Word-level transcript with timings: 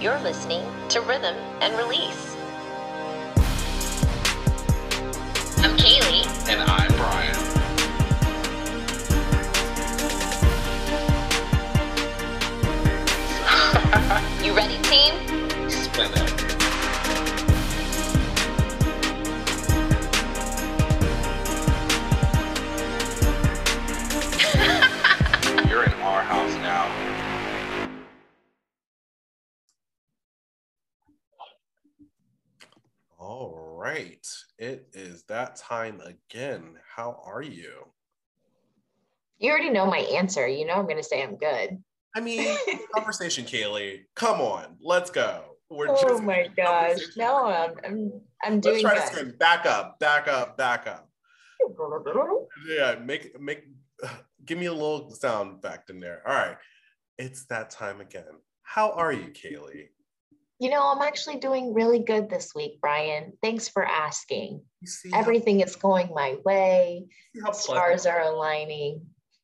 You're 0.00 0.18
listening 0.20 0.64
to 0.88 1.02
Rhythm 1.02 1.36
and 1.60 1.76
Release. 1.76 2.34
I'm 5.58 5.76
Kaylee. 5.76 6.26
And 6.48 6.62
I'm 6.62 6.90
Brian. 6.96 7.36
You 14.42 14.56
ready, 14.56 14.78
team? 14.84 15.14
Spin 15.68 16.10
it. 16.14 16.39
It 34.60 34.88
is 34.92 35.22
that 35.28 35.56
time 35.56 36.02
again. 36.02 36.74
How 36.94 37.18
are 37.24 37.40
you? 37.40 37.72
You 39.38 39.50
already 39.50 39.70
know 39.70 39.86
my 39.86 40.00
answer. 40.00 40.46
You 40.46 40.66
know 40.66 40.74
I'm 40.74 40.84
going 40.84 40.98
to 40.98 41.02
say 41.02 41.22
I'm 41.22 41.36
good. 41.36 41.82
I 42.14 42.20
mean, 42.20 42.58
conversation, 42.94 43.46
Kaylee. 43.46 44.00
Come 44.14 44.42
on, 44.42 44.76
let's 44.82 45.10
go. 45.10 45.44
We're 45.70 45.86
Oh 45.88 46.20
my 46.20 46.48
gosh. 46.54 46.98
No, 47.16 47.46
I'm 47.46 47.74
I'm, 47.86 48.12
I'm 48.44 48.54
Let's 48.56 48.66
doing 48.66 48.82
try 48.82 48.96
to 48.96 49.00
good. 49.00 49.08
scream. 49.08 49.34
Back 49.38 49.64
up, 49.64 49.98
back 49.98 50.28
up, 50.28 50.58
back 50.58 50.86
up. 50.86 51.08
Yeah, 52.68 52.96
make 53.02 53.40
make 53.40 53.64
give 54.44 54.58
me 54.58 54.66
a 54.66 54.72
little 54.74 55.10
sound 55.10 55.56
effect 55.64 55.88
in 55.88 56.00
there. 56.00 56.20
All 56.26 56.34
right. 56.34 56.56
It's 57.16 57.46
that 57.46 57.70
time 57.70 58.02
again. 58.02 58.24
How 58.62 58.90
are 58.90 59.12
you, 59.12 59.28
Kaylee? 59.28 59.88
You 60.60 60.68
know, 60.68 60.92
I'm 60.92 61.00
actually 61.00 61.36
doing 61.38 61.72
really 61.72 62.00
good 62.00 62.28
this 62.28 62.54
week, 62.54 62.82
Brian. 62.82 63.32
Thanks 63.42 63.66
for 63.66 63.82
asking. 63.82 64.60
See 64.84 65.10
how, 65.10 65.18
Everything 65.18 65.60
is 65.60 65.74
going 65.74 66.10
my 66.14 66.36
way. 66.44 67.06
Stars 67.52 68.04
are 68.04 68.20
aligning. 68.20 69.00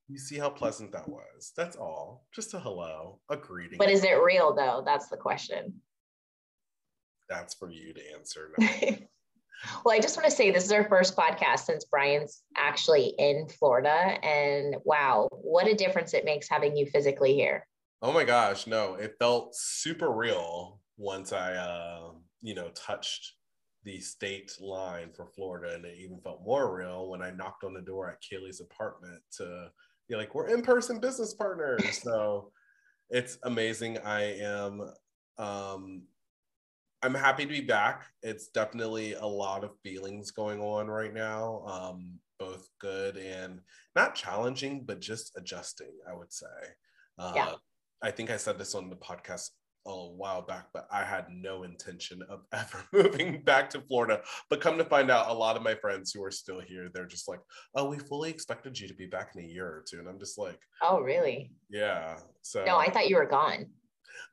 you 0.08 0.18
see 0.18 0.38
how 0.38 0.50
pleasant 0.50 0.92
that 0.92 1.08
was. 1.08 1.52
That's 1.56 1.74
all. 1.74 2.26
Just 2.34 2.52
a 2.52 2.60
hello, 2.60 3.18
a 3.30 3.36
greeting. 3.36 3.78
But 3.78 3.88
is 3.90 4.04
it 4.04 4.22
real 4.22 4.54
though? 4.54 4.82
That's 4.84 5.08
the 5.08 5.16
question. 5.16 5.80
That's 7.30 7.54
for 7.54 7.70
you 7.70 7.94
to 7.94 8.00
answer. 8.14 8.52
No. 9.64 9.78
well, 9.86 9.94
I 9.96 10.00
just 10.00 10.18
want 10.18 10.28
to 10.28 10.36
say 10.36 10.50
this 10.50 10.66
is 10.66 10.70
our 10.70 10.86
first 10.86 11.16
podcast 11.16 11.60
since 11.60 11.86
Brian's 11.86 12.42
actually 12.58 13.14
in 13.18 13.48
Florida. 13.48 13.88
And 14.22 14.76
wow, 14.84 15.28
what 15.32 15.66
a 15.66 15.74
difference 15.74 16.12
it 16.12 16.26
makes 16.26 16.46
having 16.46 16.76
you 16.76 16.84
physically 16.84 17.32
here. 17.32 17.66
Oh 18.06 18.12
my 18.12 18.22
gosh, 18.22 18.68
no, 18.68 18.94
it 18.94 19.16
felt 19.18 19.56
super 19.56 20.12
real 20.12 20.80
once 20.96 21.32
I, 21.32 21.54
uh, 21.54 22.12
you 22.40 22.54
know, 22.54 22.68
touched 22.68 23.32
the 23.82 23.98
state 23.98 24.52
line 24.60 25.10
for 25.12 25.26
Florida, 25.26 25.74
and 25.74 25.84
it 25.84 25.98
even 25.98 26.20
felt 26.20 26.44
more 26.44 26.72
real 26.72 27.10
when 27.10 27.20
I 27.20 27.32
knocked 27.32 27.64
on 27.64 27.74
the 27.74 27.82
door 27.82 28.08
at 28.08 28.22
Kaylee's 28.22 28.60
apartment 28.60 29.20
to 29.38 29.72
be 30.08 30.14
like, 30.14 30.36
"We're 30.36 30.46
in-person 30.46 31.00
business 31.00 31.34
partners." 31.34 31.80
so 32.04 32.52
it's 33.10 33.38
amazing. 33.42 33.98
I 33.98 34.38
am, 34.38 34.82
um, 35.36 36.02
I'm 37.02 37.14
happy 37.14 37.42
to 37.44 37.50
be 37.50 37.60
back. 37.60 38.06
It's 38.22 38.46
definitely 38.46 39.14
a 39.14 39.26
lot 39.26 39.64
of 39.64 39.80
feelings 39.82 40.30
going 40.30 40.60
on 40.60 40.86
right 40.86 41.12
now, 41.12 41.64
um, 41.66 42.20
both 42.38 42.68
good 42.78 43.16
and 43.16 43.62
not 43.96 44.14
challenging, 44.14 44.84
but 44.84 45.00
just 45.00 45.36
adjusting. 45.36 45.98
I 46.08 46.14
would 46.14 46.32
say. 46.32 46.46
Uh, 47.18 47.32
Yeah. 47.34 47.54
I 48.02 48.10
think 48.10 48.30
I 48.30 48.36
said 48.36 48.58
this 48.58 48.74
on 48.74 48.90
the 48.90 48.96
podcast 48.96 49.50
a 49.86 49.90
while 49.90 50.42
back, 50.42 50.66
but 50.72 50.86
I 50.90 51.04
had 51.04 51.26
no 51.30 51.62
intention 51.62 52.20
of 52.28 52.40
ever 52.52 52.84
moving 52.92 53.42
back 53.42 53.70
to 53.70 53.80
Florida. 53.80 54.20
But 54.50 54.60
come 54.60 54.78
to 54.78 54.84
find 54.84 55.10
out, 55.10 55.30
a 55.30 55.34
lot 55.34 55.56
of 55.56 55.62
my 55.62 55.74
friends 55.74 56.12
who 56.12 56.22
are 56.24 56.30
still 56.30 56.60
here, 56.60 56.90
they're 56.92 57.06
just 57.06 57.28
like, 57.28 57.40
"Oh, 57.74 57.88
we 57.88 57.98
fully 57.98 58.30
expected 58.30 58.78
you 58.78 58.88
to 58.88 58.94
be 58.94 59.06
back 59.06 59.32
in 59.34 59.44
a 59.44 59.46
year 59.46 59.66
or 59.66 59.84
two. 59.88 59.98
and 59.98 60.08
I'm 60.08 60.18
just 60.18 60.38
like, 60.38 60.58
Oh, 60.82 61.00
really? 61.00 61.52
"Yeah." 61.70 62.18
So 62.42 62.64
No, 62.64 62.76
I 62.76 62.90
thought 62.90 63.08
you 63.08 63.16
were 63.16 63.26
gone. 63.26 63.66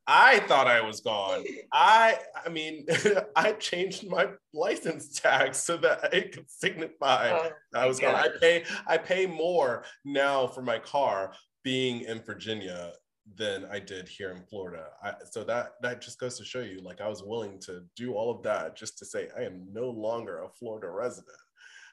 I 0.07 0.39
thought 0.39 0.67
I 0.67 0.81
was 0.81 1.01
gone. 1.01 1.43
I 1.71 2.17
I 2.45 2.49
mean, 2.49 2.85
I 3.35 3.53
changed 3.53 4.09
my 4.09 4.29
license 4.53 5.19
tag 5.19 5.55
so 5.55 5.77
that 5.77 6.13
it 6.13 6.33
could 6.33 6.49
signify 6.49 7.29
Oh, 7.31 7.51
I 7.75 7.85
was 7.85 7.99
gone. 7.99 8.15
I 8.15 8.29
pay 8.39 8.63
I 8.87 8.97
pay 8.97 9.25
more 9.25 9.83
now 10.03 10.47
for 10.47 10.61
my 10.61 10.79
car 10.79 11.33
being 11.63 12.01
in 12.01 12.21
Virginia 12.23 12.91
than 13.35 13.65
I 13.71 13.79
did 13.79 14.07
here 14.07 14.31
in 14.31 14.43
Florida. 14.43 14.87
I, 15.03 15.13
so 15.29 15.43
that 15.45 15.75
that 15.81 16.01
just 16.01 16.19
goes 16.19 16.37
to 16.37 16.45
show 16.45 16.61
you, 16.61 16.79
like 16.81 17.01
I 17.01 17.07
was 17.07 17.23
willing 17.23 17.59
to 17.61 17.83
do 17.95 18.13
all 18.13 18.31
of 18.31 18.43
that 18.43 18.75
just 18.75 18.97
to 18.99 19.05
say 19.05 19.29
I 19.37 19.43
am 19.43 19.65
no 19.71 19.89
longer 19.89 20.43
a 20.43 20.49
Florida 20.49 20.89
resident. 20.89 21.37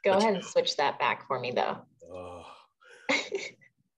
Go 0.05 0.13
ahead 0.13 0.35
and 0.35 0.45
switch 0.45 0.77
that 0.77 0.99
back 0.99 1.27
for 1.27 1.39
me 1.39 1.53
though. 1.53 1.79
Ugh. 2.15 2.45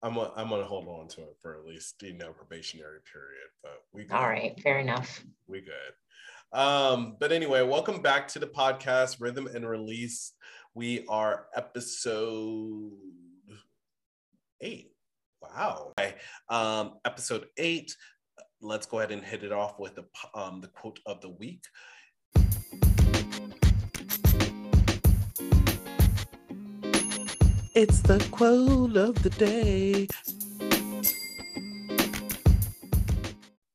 I'm 0.04 0.14
gonna, 0.14 0.32
I'm 0.36 0.48
gonna 0.48 0.64
hold 0.64 0.88
on 0.88 1.06
to 1.08 1.22
it 1.22 1.36
for 1.40 1.58
at 1.58 1.64
least 1.64 2.02
you 2.02 2.12
know 2.14 2.32
probationary 2.32 2.98
period, 3.12 3.48
but 3.62 3.82
we 3.92 4.02
good. 4.04 4.14
All 4.14 4.28
right, 4.28 4.58
fair 4.60 4.80
enough. 4.80 5.22
we 5.46 5.60
good. 5.60 6.58
Um, 6.58 7.16
but 7.18 7.32
anyway, 7.32 7.62
welcome 7.62 8.02
back 8.02 8.28
to 8.28 8.38
the 8.38 8.46
podcast 8.46 9.20
Rhythm 9.20 9.46
and 9.46 9.68
Release. 9.68 10.32
We 10.74 11.06
are 11.08 11.46
episode 11.54 12.90
eight. 14.60 14.91
Wow. 15.54 15.92
Okay. 15.98 16.14
Um, 16.48 16.94
episode 17.04 17.46
eight. 17.58 17.94
Let's 18.60 18.86
go 18.86 18.98
ahead 18.98 19.10
and 19.10 19.22
hit 19.22 19.42
it 19.42 19.52
off 19.52 19.78
with 19.78 19.94
the 19.96 20.04
um, 20.34 20.60
the 20.60 20.68
quote 20.68 21.00
of 21.04 21.20
the 21.20 21.30
week. 21.30 21.64
It's 27.74 28.00
the 28.02 28.26
quote 28.30 28.96
of 28.96 29.22
the 29.22 29.30
day. 29.30 30.06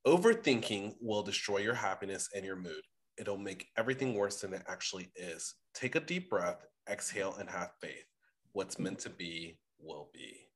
Overthinking 0.06 0.96
will 1.02 1.22
destroy 1.22 1.58
your 1.58 1.74
happiness 1.74 2.30
and 2.34 2.46
your 2.46 2.56
mood. 2.56 2.82
It'll 3.18 3.38
make 3.38 3.68
everything 3.78 4.16
worse 4.16 4.42
than 4.42 4.54
it 4.54 4.64
actually 4.68 5.12
is. 5.16 5.56
Take 5.74 5.96
a 5.96 6.00
deep 6.00 6.30
breath, 6.30 6.66
exhale, 6.90 7.36
and 7.40 7.50
have 7.50 7.72
faith. 7.82 8.06
What's 8.54 8.80
meant 8.80 9.00
to 9.00 9.10
be 9.10 9.58
will 9.80 10.10
be. 10.14 10.47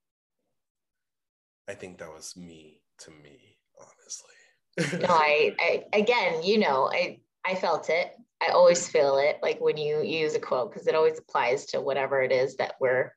I 1.72 1.74
think 1.74 2.00
that 2.00 2.10
was 2.10 2.36
me 2.36 2.82
to 3.00 3.12
me, 3.12 3.58
honestly. 3.80 5.00
No, 5.08 5.08
I, 5.14 5.56
I 5.58 5.86
again, 5.94 6.44
you 6.44 6.58
know, 6.60 6.92
I 6.92 7.22
I 7.46 7.56
felt 7.56 7.90
it. 7.90 8.12
I 8.42 8.50
always 8.50 8.90
feel 8.90 9.18
it 9.20 9.38
like 9.42 9.62
when 9.62 9.78
you 9.78 10.02
use 10.02 10.36
a 10.36 10.40
quote 10.40 10.72
because 10.72 10.88
it 10.88 10.96
always 10.96 11.18
applies 11.18 11.68
to 11.68 11.80
whatever 11.80 12.22
it 12.22 12.34
is 12.34 12.58
that 12.58 12.76
we're 12.82 13.14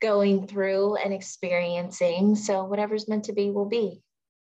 going 0.00 0.46
through 0.46 0.96
and 0.96 1.12
experiencing. 1.12 2.34
So 2.34 2.64
whatever's 2.64 3.08
meant 3.08 3.24
to 3.24 3.34
be 3.34 3.50
will 3.50 3.68
be. 3.68 4.00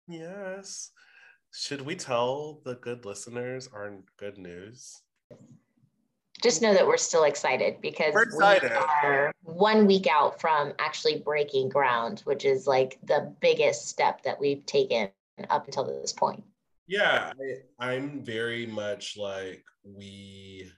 yes. 0.08 0.92
Should 1.54 1.82
we 1.82 1.96
tell 1.96 2.62
the 2.64 2.76
good 2.76 3.06
listeners 3.06 3.70
our 3.74 3.98
good 4.18 4.38
news? 4.38 5.02
Just 6.42 6.62
know 6.62 6.74
that 6.74 6.86
we're 6.88 6.98
still 6.98 7.24
excited 7.26 7.82
because 7.82 8.14
We're 8.14 8.24
excited. 8.24 8.72
we 8.72 9.08
are 9.08 9.32
one 9.44 9.86
week 9.86 10.08
out 10.10 10.40
from 10.40 10.74
actually 10.80 11.20
breaking 11.20 11.70
ground, 11.70 12.22
which 12.22 12.46
is 12.46 12.66
like 12.66 12.98
the 13.04 13.34
biggest 13.42 13.88
step 13.90 14.24
that 14.24 14.40
we've 14.40 14.66
taken 14.66 15.10
up 15.50 15.66
until 15.66 15.84
this 15.84 16.14
point. 16.14 16.44
Yeah, 16.88 17.34
I, 17.80 17.86
I'm 17.94 18.24
very 18.24 18.66
much 18.66 19.18
like 19.18 19.64
we 19.84 20.72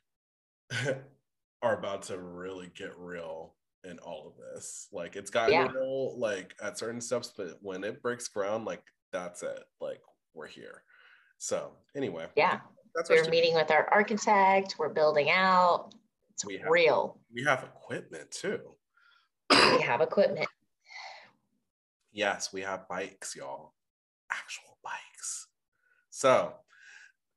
are 1.61 1.77
about 1.77 2.03
to 2.03 2.17
really 2.19 2.71
get 2.75 2.97
real 2.97 3.53
in 3.83 3.99
all 3.99 4.27
of 4.27 4.33
this. 4.37 4.87
Like 4.91 5.15
it's 5.15 5.29
gotten 5.31 5.53
Yeah. 5.53 5.71
real, 5.71 6.17
like 6.19 6.55
at 6.61 6.77
certain 6.77 7.01
steps, 7.01 7.31
but 7.35 7.57
when 7.61 7.83
it 7.83 8.01
breaks 8.01 8.27
ground, 8.27 8.65
like 8.65 8.83
that's 9.11 9.43
it. 9.43 9.63
Like 9.79 10.01
we're 10.33 10.47
here. 10.47 10.83
So 11.37 11.71
anyway, 11.95 12.27
Yeah. 12.35 12.59
That's 12.95 13.09
We're 13.09 13.29
meeting 13.29 13.53
with 13.55 13.71
our 13.71 13.87
architect, 13.91 14.75
we're 14.77 14.89
building 14.89 15.29
out. 15.29 15.93
It's 16.33 16.45
We 16.45 16.57
have- 16.57 16.69
real. 16.69 17.19
we 17.33 17.43
have 17.43 17.63
equipment 17.63 18.31
too. 18.31 18.75
We 19.49 19.81
have 19.81 20.01
equipment. 20.01 20.47
Yes, 22.11 22.51
we 22.51 22.61
have 22.61 22.87
bikes, 22.89 23.35
y'all. 23.35 23.73
Actual 24.29 24.77
bikes. 24.83 25.47
So, 26.09 26.55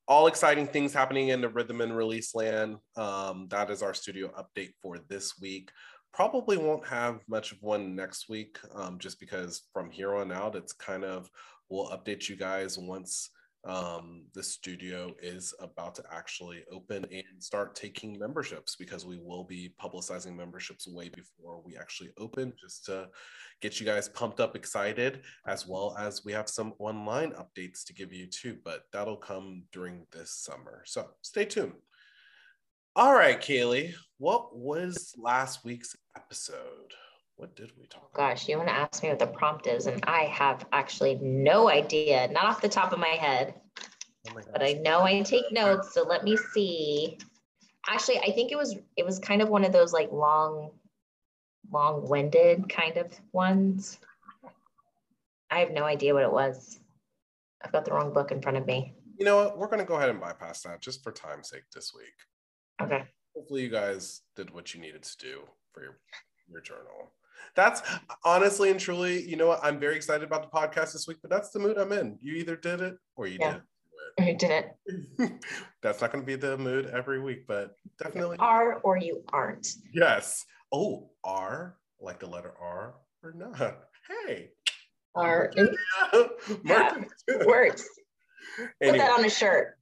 all 0.07 0.27
exciting 0.27 0.67
things 0.67 0.93
happening 0.93 1.29
in 1.29 1.41
the 1.41 1.49
rhythm 1.49 1.81
and 1.81 1.97
release 1.97 2.35
land. 2.35 2.79
Um, 2.97 3.47
that 3.49 3.71
is 3.71 3.83
our 3.83 3.95
studio 3.95 4.33
update 4.37 4.75
for 4.83 4.99
this 4.99 5.39
week. 5.41 5.71
Probably 6.13 6.57
won't 6.57 6.87
have 6.87 7.21
much 7.29 7.53
of 7.53 7.63
one 7.63 7.95
next 7.97 8.29
week, 8.29 8.59
um, 8.75 8.99
just 8.99 9.19
because 9.19 9.63
from 9.73 9.91
here 9.91 10.15
on 10.15 10.31
out, 10.31 10.57
it's 10.57 10.73
kind 10.73 11.05
of 11.05 11.31
we'll 11.69 11.89
update 11.91 12.29
you 12.29 12.37
guys 12.37 12.79
once 12.79 13.31
um, 13.67 14.25
the 14.35 14.43
studio 14.43 15.15
is 15.23 15.55
about 15.59 15.95
to 15.95 16.05
actually 16.13 16.65
open 16.71 17.05
and 17.11 17.25
start 17.43 17.75
taking 17.75 18.19
memberships 18.19 18.77
because 18.77 19.07
we 19.07 19.19
will 19.19 19.45
be 19.45 19.73
publicizing 19.81 20.37
memberships 20.37 20.87
way 20.87 21.09
before 21.09 21.63
we 21.65 21.77
actually 21.77 22.11
open 22.19 22.53
just 22.61 22.85
to 22.87 23.09
get 23.63 23.81
you 23.81 23.87
guys 23.87 24.09
pumped 24.09 24.41
up 24.41 24.55
excited 24.55 25.23
as 25.47 25.67
well 25.67 25.97
as 25.99 26.25
we 26.25 26.33
have 26.33 26.49
some 26.49 26.75
online 26.79 27.33
updates 27.33 27.85
to 27.87 27.95
give 27.95 28.13
you 28.13 28.27
too 28.27 28.59
but 28.65 28.83
that'll 28.93 29.17
come 29.17 29.63
during 29.73 30.07
this 30.13 30.31
summer. 30.31 30.83
So 30.85 31.09
stay 31.23 31.47
tuned. 31.47 31.73
All 32.97 33.15
right 33.15 33.41
kaylee 33.41 33.95
what 34.19 34.55
was 34.57 35.15
last 35.17 35.65
week's 35.65 35.97
episode 36.17 36.93
what 37.37 37.57
did 37.57 37.73
we 37.79 37.87
talk 37.87 38.11
about? 38.15 38.31
Gosh, 38.31 38.49
you 38.49 38.57
want 38.57 38.69
to 38.69 38.75
ask 38.75 39.03
me 39.03 39.09
what 39.09 39.19
the 39.19 39.27
prompt 39.27 39.67
is, 39.67 39.87
and 39.87 40.03
I 40.07 40.25
have 40.25 40.65
actually 40.73 41.17
no 41.17 41.69
idea, 41.69 42.29
not 42.29 42.47
off 42.47 42.63
the 42.63 42.69
top 42.69 42.93
of 42.93 42.99
my 42.99 43.09
head. 43.09 43.55
Oh 44.29 44.35
my 44.35 44.43
but 44.53 44.63
I 44.63 44.75
know 44.75 45.03
I 45.03 45.21
take 45.23 45.53
notes, 45.53 45.93
so 45.93 46.03
let 46.03 46.25
me 46.25 46.37
see. 46.53 47.19
Actually, 47.89 48.21
I 48.21 48.31
think 48.33 48.53
it 48.53 48.57
was 48.57 48.77
it 48.97 49.05
was 49.05 49.19
kind 49.19 49.43
of 49.43 49.49
one 49.49 49.65
of 49.65 49.73
those 49.73 49.93
like 49.93 50.11
long, 50.13 50.71
long-winded 51.71 52.69
kind 52.69 52.97
of 52.97 53.13
ones. 53.33 53.99
I 55.51 55.59
have 55.59 55.71
no 55.71 55.85
idea 55.85 56.15
what 56.15 56.23
it 56.23 56.33
was. 56.33 56.79
I've 57.63 57.73
got 57.73 57.85
the 57.85 57.93
wrong 57.93 58.13
book 58.13 58.31
in 58.31 58.41
front 58.41 58.57
of 58.57 58.67
me. 58.67 58.95
You 59.19 59.25
know 59.25 59.37
what? 59.37 59.59
We're 59.59 59.69
gonna 59.69 59.85
go 59.85 59.97
ahead 59.97 60.09
and 60.09 60.21
bypass 60.21 60.63
that 60.63 60.81
just 60.81 61.03
for 61.03 61.13
time's 61.13 61.51
sake 61.51 61.65
this 61.75 61.93
week. 61.95 62.15
Okay. 62.81 63.05
Hopefully 63.35 63.63
you 63.63 63.69
guys 63.69 64.23
did 64.37 64.51
what 64.51 64.73
you 64.73 64.81
needed 64.81 65.03
to 65.03 65.17
do 65.19 65.43
for 65.73 65.83
your 65.83 65.99
your 66.49 66.61
journal 66.61 67.13
that's 67.55 67.83
honestly 68.25 68.71
and 68.71 68.81
truly, 68.81 69.23
you 69.23 69.37
know 69.37 69.49
what? 69.49 69.61
I'm 69.63 69.79
very 69.79 69.97
excited 69.97 70.27
about 70.27 70.51
the 70.51 70.57
podcast 70.57 70.93
this 70.93 71.07
week, 71.07 71.19
but 71.23 71.31
that's 71.31 71.51
the 71.51 71.59
mood 71.59 71.79
I'm 71.79 71.93
in. 71.93 72.19
You 72.21 72.35
either 72.35 72.57
did 72.57 72.81
it 72.81 72.97
or 73.17 73.27
you 73.27 73.39
yeah. 73.41 73.59
did 74.19 74.27
You 74.27 74.37
did 74.37 74.51
it. 74.51 75.33
that's 75.83 76.01
not 76.01 76.13
going 76.13 76.23
to 76.23 76.27
be 76.27 76.37
the 76.37 76.59
mood 76.59 76.87
every 76.87 77.21
week, 77.21 77.47
but 77.47 77.77
definitely. 78.03 78.37
You 78.39 78.45
are 78.45 78.75
or 78.81 78.97
you 78.97 79.23
aren't. 79.33 79.69
Yes. 79.93 80.45
Oh, 80.73 81.11
are 81.23 81.77
like 82.01 82.21
the 82.21 82.27
letter 82.27 82.55
R 82.61 82.95
or 83.23 83.33
not? 83.33 83.85
Hey. 84.27 84.51
R. 85.15 85.53
yeah, 86.65 86.97
works. 87.47 87.89
Anyway. 88.81 88.99
Put 88.99 89.05
that 89.05 89.19
on 89.19 89.25
a 89.25 89.31
shirt. 89.31 89.79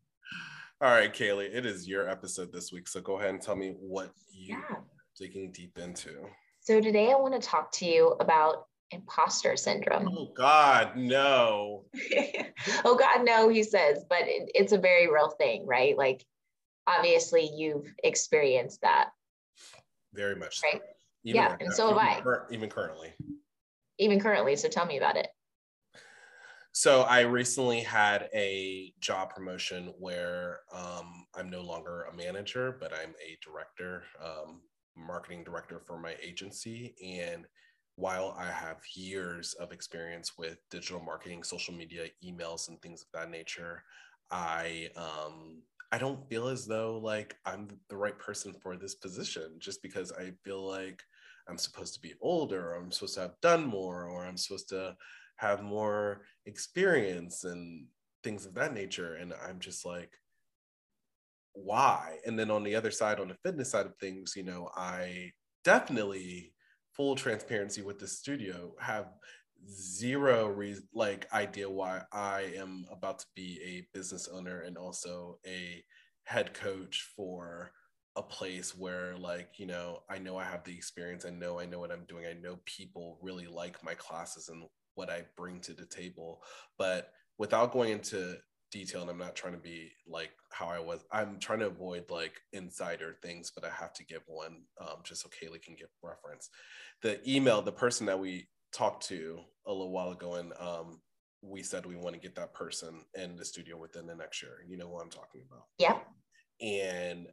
All 0.82 0.90
right, 0.90 1.12
Kaylee, 1.12 1.54
it 1.54 1.64
is 1.64 1.88
your 1.88 2.08
episode 2.08 2.52
this 2.52 2.72
week. 2.72 2.88
So 2.88 3.00
go 3.00 3.18
ahead 3.18 3.30
and 3.30 3.40
tell 3.40 3.56
me 3.56 3.74
what 3.78 4.12
you 4.32 4.56
yeah. 4.56 4.76
digging 5.16 5.52
deep 5.52 5.78
into. 5.78 6.26
So 6.64 6.80
today 6.80 7.10
I 7.10 7.16
want 7.16 7.34
to 7.34 7.40
talk 7.40 7.72
to 7.72 7.84
you 7.84 8.14
about 8.20 8.66
imposter 8.92 9.56
syndrome. 9.56 10.08
Oh 10.08 10.28
God, 10.36 10.96
no. 10.96 11.86
oh 12.84 12.96
God, 12.96 13.24
no, 13.24 13.48
he 13.48 13.64
says, 13.64 14.04
but 14.08 14.20
it, 14.22 14.48
it's 14.54 14.70
a 14.70 14.78
very 14.78 15.12
real 15.12 15.30
thing, 15.30 15.66
right? 15.66 15.98
Like 15.98 16.24
obviously 16.86 17.50
you've 17.52 17.92
experienced 18.04 18.82
that. 18.82 19.08
Very 20.14 20.36
much. 20.36 20.60
Right. 20.62 20.80
yeah. 21.24 21.48
Right 21.48 21.60
and 21.62 21.68
now, 21.70 21.74
so 21.74 21.88
have 21.88 21.98
I. 21.98 22.20
Cur- 22.20 22.46
even 22.52 22.68
currently. 22.68 23.12
Even 23.98 24.20
currently. 24.20 24.54
So 24.54 24.68
tell 24.68 24.86
me 24.86 24.98
about 24.98 25.16
it. 25.16 25.26
So 26.70 27.02
I 27.02 27.22
recently 27.22 27.80
had 27.80 28.28
a 28.32 28.94
job 29.00 29.34
promotion 29.34 29.92
where 29.98 30.60
um, 30.72 31.26
I'm 31.34 31.50
no 31.50 31.62
longer 31.62 32.04
a 32.04 32.16
manager, 32.16 32.76
but 32.78 32.92
I'm 32.92 33.14
a 33.20 33.36
director. 33.44 34.04
Um, 34.24 34.60
marketing 34.96 35.44
director 35.44 35.80
for 35.86 35.98
my 35.98 36.14
agency. 36.22 36.94
And 37.04 37.46
while 37.96 38.34
I 38.38 38.46
have 38.46 38.78
years 38.94 39.54
of 39.54 39.72
experience 39.72 40.38
with 40.38 40.58
digital 40.70 41.00
marketing, 41.00 41.42
social 41.42 41.74
media, 41.74 42.06
emails, 42.24 42.68
and 42.68 42.80
things 42.80 43.02
of 43.02 43.08
that 43.12 43.30
nature, 43.30 43.82
I 44.30 44.88
um, 44.96 45.62
I 45.92 45.98
don't 45.98 46.26
feel 46.28 46.48
as 46.48 46.66
though 46.66 46.98
like 47.02 47.36
I'm 47.44 47.68
the 47.90 47.96
right 47.96 48.18
person 48.18 48.54
for 48.62 48.76
this 48.76 48.94
position 48.94 49.56
just 49.58 49.82
because 49.82 50.10
I 50.12 50.32
feel 50.42 50.66
like 50.66 51.02
I'm 51.48 51.58
supposed 51.58 51.92
to 51.94 52.00
be 52.00 52.14
older, 52.20 52.70
or 52.70 52.76
I'm 52.76 52.90
supposed 52.90 53.14
to 53.14 53.22
have 53.22 53.40
done 53.42 53.66
more, 53.66 54.06
or 54.06 54.24
I'm 54.24 54.36
supposed 54.38 54.68
to 54.70 54.96
have 55.36 55.62
more 55.62 56.22
experience 56.46 57.44
and 57.44 57.86
things 58.22 58.46
of 58.46 58.54
that 58.54 58.72
nature. 58.72 59.16
And 59.16 59.34
I'm 59.46 59.58
just 59.58 59.84
like, 59.84 60.12
why? 61.54 62.18
And 62.26 62.38
then 62.38 62.50
on 62.50 62.62
the 62.62 62.74
other 62.74 62.90
side 62.90 63.20
on 63.20 63.28
the 63.28 63.36
fitness 63.42 63.70
side 63.70 63.86
of 63.86 63.96
things 63.96 64.34
you 64.36 64.42
know 64.42 64.68
i 64.76 65.30
definitely 65.64 66.52
full 66.92 67.14
transparency 67.14 67.82
with 67.82 67.98
the 67.98 68.06
studio 68.06 68.74
have 68.80 69.06
zero 69.70 70.48
re- 70.48 70.76
like 70.92 71.32
idea 71.32 71.68
why 71.68 72.02
i 72.12 72.52
am 72.56 72.84
about 72.90 73.18
to 73.20 73.26
be 73.36 73.60
a 73.64 73.86
business 73.96 74.28
owner 74.32 74.62
and 74.62 74.76
also 74.76 75.38
a 75.46 75.82
head 76.24 76.52
coach 76.52 77.08
for 77.16 77.70
a 78.16 78.22
place 78.22 78.76
where 78.76 79.16
like 79.16 79.50
you 79.58 79.66
know 79.66 80.00
i 80.10 80.18
know 80.18 80.36
i 80.36 80.44
have 80.44 80.64
the 80.64 80.74
experience 80.74 81.24
i 81.24 81.30
know 81.30 81.58
i 81.60 81.64
know 81.64 81.78
what 81.78 81.92
i'm 81.92 82.04
doing 82.08 82.26
i 82.26 82.32
know 82.32 82.58
people 82.66 83.18
really 83.22 83.46
like 83.46 83.82
my 83.84 83.94
classes 83.94 84.48
and 84.48 84.64
what 84.94 85.10
i 85.10 85.22
bring 85.36 85.60
to 85.60 85.72
the 85.72 85.86
table. 85.86 86.42
But 86.78 87.10
without 87.38 87.72
going 87.72 87.92
into 87.92 88.36
detail 88.72 89.02
and 89.02 89.10
I'm 89.10 89.18
not 89.18 89.36
trying 89.36 89.52
to 89.52 89.60
be 89.60 89.92
like 90.08 90.30
how 90.50 90.66
I 90.66 90.80
was. 90.80 91.04
I'm 91.12 91.38
trying 91.38 91.60
to 91.60 91.66
avoid 91.66 92.10
like 92.10 92.40
insider 92.52 93.16
things, 93.22 93.52
but 93.54 93.64
I 93.64 93.70
have 93.70 93.92
to 93.94 94.04
give 94.04 94.22
one 94.26 94.62
um, 94.80 94.96
just 95.04 95.22
so 95.22 95.28
Kaylee 95.28 95.62
can 95.62 95.76
give 95.78 95.88
reference. 96.02 96.48
The 97.02 97.20
email, 97.30 97.62
the 97.62 97.70
person 97.70 98.06
that 98.06 98.18
we 98.18 98.48
talked 98.72 99.06
to 99.08 99.38
a 99.66 99.72
little 99.72 99.92
while 99.92 100.10
ago, 100.10 100.34
and 100.34 100.52
um, 100.58 101.00
we 101.42 101.62
said 101.62 101.86
we 101.86 101.96
want 101.96 102.14
to 102.14 102.20
get 102.20 102.34
that 102.36 102.54
person 102.54 103.02
in 103.14 103.36
the 103.36 103.44
studio 103.44 103.76
within 103.76 104.06
the 104.06 104.14
next 104.14 104.42
year. 104.42 104.64
You 104.66 104.78
know 104.78 104.88
what 104.88 105.02
I'm 105.02 105.10
talking 105.10 105.42
about? 105.48 105.64
Yeah. 105.78 105.98
And 106.60 107.28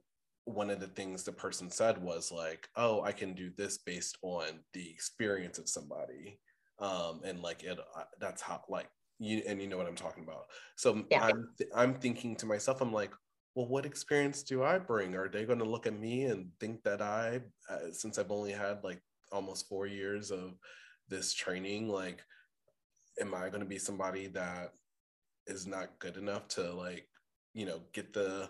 one 0.45 0.69
of 0.69 0.80
the 0.80 0.88
things 0.88 1.24
the 1.24 1.31
person 1.31 1.71
said 1.71 1.97
was 1.97 2.31
like, 2.31 2.68
"Oh, 2.75 3.01
I 3.01 3.13
can 3.13 3.33
do 3.33 3.50
this 3.57 3.77
based 3.77 4.18
on 4.21 4.59
the 4.74 4.89
experience 4.89 5.57
of 5.57 5.69
somebody." 5.69 6.39
Um, 6.80 7.21
and 7.24 7.42
like 7.42 7.63
it, 7.63 7.77
uh, 7.80 8.03
that's 8.19 8.42
how 8.42 8.62
like 8.69 8.89
you 9.19 9.44
and 9.48 9.62
you 9.62 9.68
know 9.68 9.77
what 9.77 9.88
I'm 9.88 9.95
talking 9.95 10.24
about. 10.24 10.45
So 10.75 11.04
yeah. 11.12 11.25
I'm 11.25 11.50
th- 11.57 11.69
I'm 11.75 11.94
thinking 11.95 12.36
to 12.38 12.45
myself, 12.45 12.81
I'm 12.81 12.94
like, 12.94 13.12
well, 13.56 13.68
what 13.68 13.86
experience 13.86 14.44
do 14.44 14.63
I 14.63 14.80
bring? 14.80 15.16
Are 15.16 15.27
they 15.27 15.45
going 15.45 15.60
to 15.60 15.66
look 15.66 15.86
at 15.86 16.00
me 16.00 16.25
and 16.25 16.50
think 16.60 16.83
that 16.83 17.01
I, 17.01 17.42
uh, 17.69 17.92
since 17.92 18.18
I've 18.18 18.31
only 18.31 18.54
had 18.54 18.83
like 18.83 19.01
almost 19.31 19.68
four 19.68 19.86
years 19.88 20.31
of 20.31 20.54
this 21.10 21.33
training, 21.33 21.89
like, 21.89 22.24
am 23.19 23.33
I 23.33 23.50
going 23.50 23.60
to 23.60 23.66
be 23.66 23.80
somebody 23.80 24.27
that 24.27 24.74
is 25.48 25.68
not 25.68 26.00
good 26.00 26.16
enough 26.16 26.48
to 26.50 26.71
like, 26.74 27.07
you 27.54 27.66
know, 27.66 27.81
get 27.92 28.13
the 28.13 28.50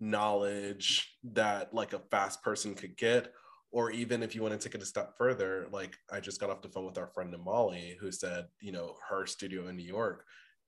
knowledge 0.00 1.16
that 1.32 1.72
like 1.72 1.92
a 1.92 2.02
fast 2.10 2.42
person 2.42 2.74
could 2.74 2.96
get? 2.96 3.32
Or 3.72 3.90
even 3.90 4.22
if 4.22 4.34
you 4.34 4.42
want 4.42 4.52
to 4.52 4.60
take 4.68 4.74
it 4.74 4.82
a 4.82 4.86
step 4.86 5.16
further, 5.16 5.66
like 5.72 5.96
I 6.12 6.20
just 6.20 6.38
got 6.38 6.50
off 6.50 6.60
the 6.60 6.68
phone 6.68 6.84
with 6.84 6.98
our 6.98 7.06
friend 7.08 7.34
Namali, 7.34 7.96
who 7.98 8.12
said, 8.12 8.46
you 8.60 8.70
know, 8.70 8.96
her 9.08 9.26
studio 9.26 9.68
in 9.68 9.76
New 9.76 9.82
York, 9.82 10.24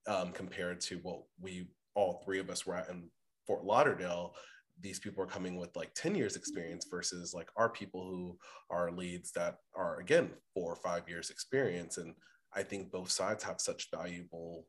um, 0.07 0.33
compared 0.33 0.81
to 0.83 0.97
what 1.03 1.23
we 1.39 1.69
all 1.95 2.23
three 2.25 2.41
of 2.41 2.49
us 2.49 2.67
were 2.67 2.75
at 2.75 2.89
in 2.89 3.11
Fort 3.47 3.65
Lauderdale, 3.65 4.35
these 4.81 4.99
people 4.99 5.23
are 5.23 5.29
coming 5.29 5.59
with 5.59 5.77
like 5.77 5.93
10 5.95 6.15
years 6.15 6.35
experience 6.35 6.87
versus 6.91 7.35
like 7.35 7.49
our 7.57 7.69
people 7.69 8.09
who 8.09 8.39
are 8.71 8.91
leads 8.91 9.31
that 9.33 9.59
are 9.77 10.01
again 10.01 10.31
four 10.55 10.73
or 10.73 10.77
five 10.77 11.07
years 11.07 11.29
experience. 11.29 11.99
And 11.99 12.15
I 12.55 12.63
think 12.63 12.91
both 12.91 13.11
sides 13.11 13.45
have 13.45 13.61
such 13.61 13.91
valuable 13.95 14.67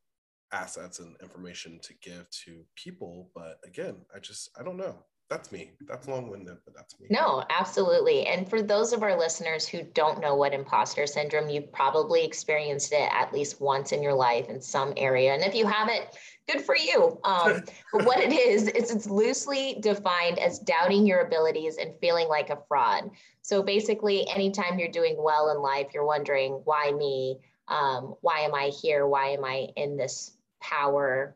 assets 0.51 0.99
and 0.99 1.15
information 1.23 1.79
to 1.83 1.93
give 2.03 2.29
to 2.45 2.65
people. 2.75 3.31
But 3.33 3.59
again, 3.65 3.95
I 4.13 4.19
just, 4.19 4.49
I 4.59 4.63
don't 4.63 4.77
know 4.77 5.05
that's 5.27 5.51
me. 5.51 5.71
That's 5.87 6.07
long 6.07 6.29
winded, 6.29 6.57
but 6.65 6.75
that's 6.75 6.99
me. 6.99 7.07
No, 7.09 7.43
absolutely. 7.49 8.27
And 8.27 8.47
for 8.47 8.61
those 8.61 8.93
of 8.93 9.01
our 9.01 9.17
listeners 9.17 9.67
who 9.67 9.81
don't 9.81 10.19
know 10.19 10.35
what 10.35 10.53
imposter 10.53 11.07
syndrome, 11.07 11.49
you've 11.49 11.71
probably 11.71 12.23
experienced 12.23 12.93
it 12.93 13.09
at 13.11 13.33
least 13.33 13.59
once 13.59 13.91
in 13.91 14.03
your 14.03 14.13
life 14.13 14.49
in 14.49 14.61
some 14.61 14.93
area. 14.97 15.33
And 15.33 15.43
if 15.43 15.55
you 15.55 15.65
haven't, 15.65 16.05
good 16.47 16.61
for 16.61 16.77
you. 16.77 17.19
Um, 17.23 17.63
but 17.91 18.05
what 18.05 18.19
it 18.19 18.31
is, 18.31 18.67
is 18.67 18.91
it's 18.91 19.07
loosely 19.07 19.77
defined 19.81 20.37
as 20.37 20.59
doubting 20.59 21.07
your 21.07 21.21
abilities 21.21 21.77
and 21.77 21.95
feeling 21.99 22.27
like 22.27 22.51
a 22.51 22.59
fraud. 22.67 23.09
So 23.41 23.63
basically, 23.63 24.29
anytime 24.29 24.77
you're 24.77 24.91
doing 24.91 25.15
well 25.17 25.49
in 25.49 25.59
life, 25.59 25.87
you're 25.93 26.05
wondering, 26.05 26.61
why 26.65 26.91
me? 26.91 27.39
Um, 27.67 28.13
why 28.21 28.41
am 28.41 28.53
I 28.53 28.67
here? 28.67 29.07
Why 29.07 29.29
am 29.29 29.43
I 29.43 29.69
in 29.75 29.97
this 29.97 30.37
power 30.61 31.35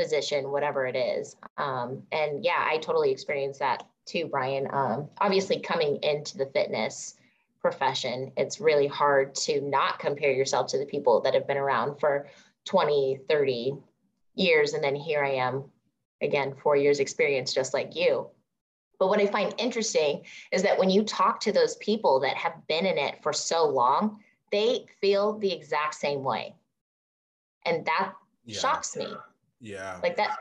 position, 0.00 0.50
whatever 0.50 0.86
it 0.86 0.96
is. 0.96 1.36
Um, 1.58 2.02
and 2.10 2.42
yeah, 2.42 2.64
I 2.66 2.78
totally 2.78 3.10
experienced 3.10 3.60
that 3.60 3.86
too, 4.06 4.28
Brian. 4.30 4.66
Um, 4.72 5.08
obviously, 5.18 5.60
coming 5.60 5.98
into 6.02 6.38
the 6.38 6.46
fitness 6.46 7.16
profession, 7.60 8.32
it's 8.36 8.60
really 8.60 8.86
hard 8.86 9.34
to 9.34 9.60
not 9.60 9.98
compare 9.98 10.32
yourself 10.32 10.68
to 10.68 10.78
the 10.78 10.86
people 10.86 11.20
that 11.20 11.34
have 11.34 11.46
been 11.46 11.58
around 11.58 12.00
for 12.00 12.26
20, 12.64 13.18
30 13.28 13.74
years. 14.36 14.72
And 14.72 14.82
then 14.82 14.94
here 14.94 15.22
I 15.22 15.32
am, 15.32 15.64
again, 16.22 16.54
four 16.62 16.76
years 16.76 16.98
experience, 16.98 17.52
just 17.52 17.74
like 17.74 17.94
you. 17.94 18.26
But 18.98 19.08
what 19.08 19.20
I 19.20 19.26
find 19.26 19.54
interesting 19.58 20.22
is 20.52 20.62
that 20.62 20.78
when 20.78 20.90
you 20.90 21.02
talk 21.04 21.40
to 21.40 21.52
those 21.52 21.76
people 21.76 22.20
that 22.20 22.36
have 22.36 22.54
been 22.68 22.86
in 22.86 22.96
it 22.96 23.22
for 23.22 23.32
so 23.32 23.66
long, 23.66 24.20
they 24.50 24.86
feel 25.00 25.38
the 25.38 25.52
exact 25.52 25.94
same 25.94 26.22
way. 26.22 26.54
And 27.66 27.84
that 27.84 28.12
yeah. 28.44 28.58
shocks 28.58 28.96
me 28.96 29.06
Yeah. 29.60 29.98
Like 30.02 30.16
that 30.16 30.36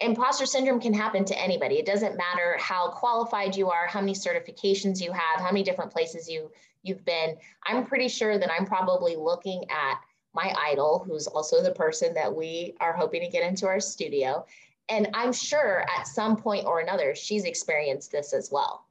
imposter 0.00 0.46
syndrome 0.46 0.80
can 0.80 0.94
happen 0.94 1.24
to 1.26 1.38
anybody. 1.38 1.76
It 1.76 1.86
doesn't 1.86 2.16
matter 2.16 2.56
how 2.58 2.90
qualified 2.90 3.56
you 3.56 3.70
are, 3.70 3.86
how 3.86 4.00
many 4.00 4.14
certifications 4.14 5.00
you 5.00 5.12
have, 5.12 5.40
how 5.40 5.50
many 5.50 5.62
different 5.62 5.92
places 5.92 6.28
you 6.28 6.50
you've 6.82 7.04
been. 7.04 7.36
I'm 7.66 7.84
pretty 7.84 8.08
sure 8.08 8.38
that 8.38 8.50
I'm 8.50 8.64
probably 8.64 9.14
looking 9.16 9.64
at 9.70 10.00
my 10.32 10.54
idol, 10.66 11.04
who's 11.06 11.26
also 11.26 11.62
the 11.62 11.72
person 11.72 12.14
that 12.14 12.34
we 12.34 12.74
are 12.80 12.92
hoping 12.92 13.20
to 13.20 13.28
get 13.28 13.42
into 13.42 13.66
our 13.66 13.80
studio. 13.80 14.46
And 14.88 15.08
I'm 15.12 15.32
sure 15.32 15.84
at 15.98 16.06
some 16.06 16.36
point 16.36 16.66
or 16.66 16.80
another, 16.80 17.14
she's 17.14 17.44
experienced 17.44 18.12
this 18.12 18.32
as 18.32 18.50
well. 18.50 18.86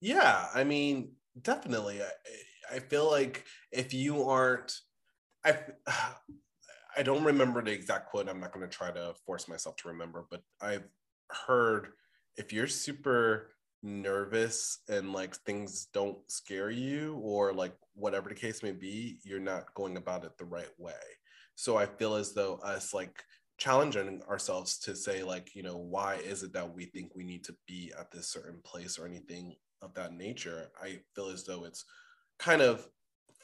Yeah, 0.00 0.46
I 0.54 0.64
mean, 0.64 1.12
definitely. 1.42 2.00
I, 2.02 2.76
I 2.76 2.78
feel 2.78 3.10
like 3.10 3.44
if 3.72 3.92
you 3.92 4.28
aren't, 4.28 4.78
I, 5.44 5.58
I 6.96 7.02
don't 7.02 7.24
remember 7.24 7.62
the 7.62 7.72
exact 7.72 8.10
quote. 8.10 8.28
I'm 8.28 8.40
not 8.40 8.52
going 8.52 8.68
to 8.68 8.76
try 8.76 8.90
to 8.90 9.14
force 9.26 9.48
myself 9.48 9.76
to 9.76 9.88
remember, 9.88 10.26
but 10.30 10.42
I've 10.60 10.88
heard 11.30 11.88
if 12.36 12.52
you're 12.52 12.66
super 12.66 13.50
nervous 13.82 14.78
and 14.88 15.12
like 15.12 15.34
things 15.36 15.86
don't 15.92 16.18
scare 16.30 16.70
you 16.70 17.18
or 17.22 17.52
like 17.52 17.74
whatever 17.94 18.28
the 18.28 18.34
case 18.34 18.62
may 18.62 18.72
be, 18.72 19.18
you're 19.22 19.40
not 19.40 19.72
going 19.74 19.96
about 19.96 20.24
it 20.24 20.36
the 20.38 20.44
right 20.44 20.70
way. 20.78 20.92
So 21.54 21.76
I 21.76 21.86
feel 21.86 22.14
as 22.14 22.32
though 22.32 22.56
us 22.56 22.92
like 22.92 23.22
challenging 23.58 24.22
ourselves 24.28 24.78
to 24.78 24.96
say 24.96 25.22
like, 25.22 25.54
you 25.54 25.62
know, 25.62 25.76
why 25.76 26.16
is 26.16 26.42
it 26.42 26.52
that 26.54 26.74
we 26.74 26.86
think 26.86 27.14
we 27.14 27.24
need 27.24 27.44
to 27.44 27.54
be 27.66 27.92
at 27.98 28.10
this 28.10 28.28
certain 28.28 28.60
place 28.64 28.98
or 28.98 29.06
anything 29.06 29.54
of 29.82 29.94
that 29.94 30.14
nature? 30.14 30.70
I 30.82 31.00
feel 31.14 31.28
as 31.28 31.44
though 31.44 31.64
it's 31.64 31.84
kind 32.38 32.62
of 32.62 32.86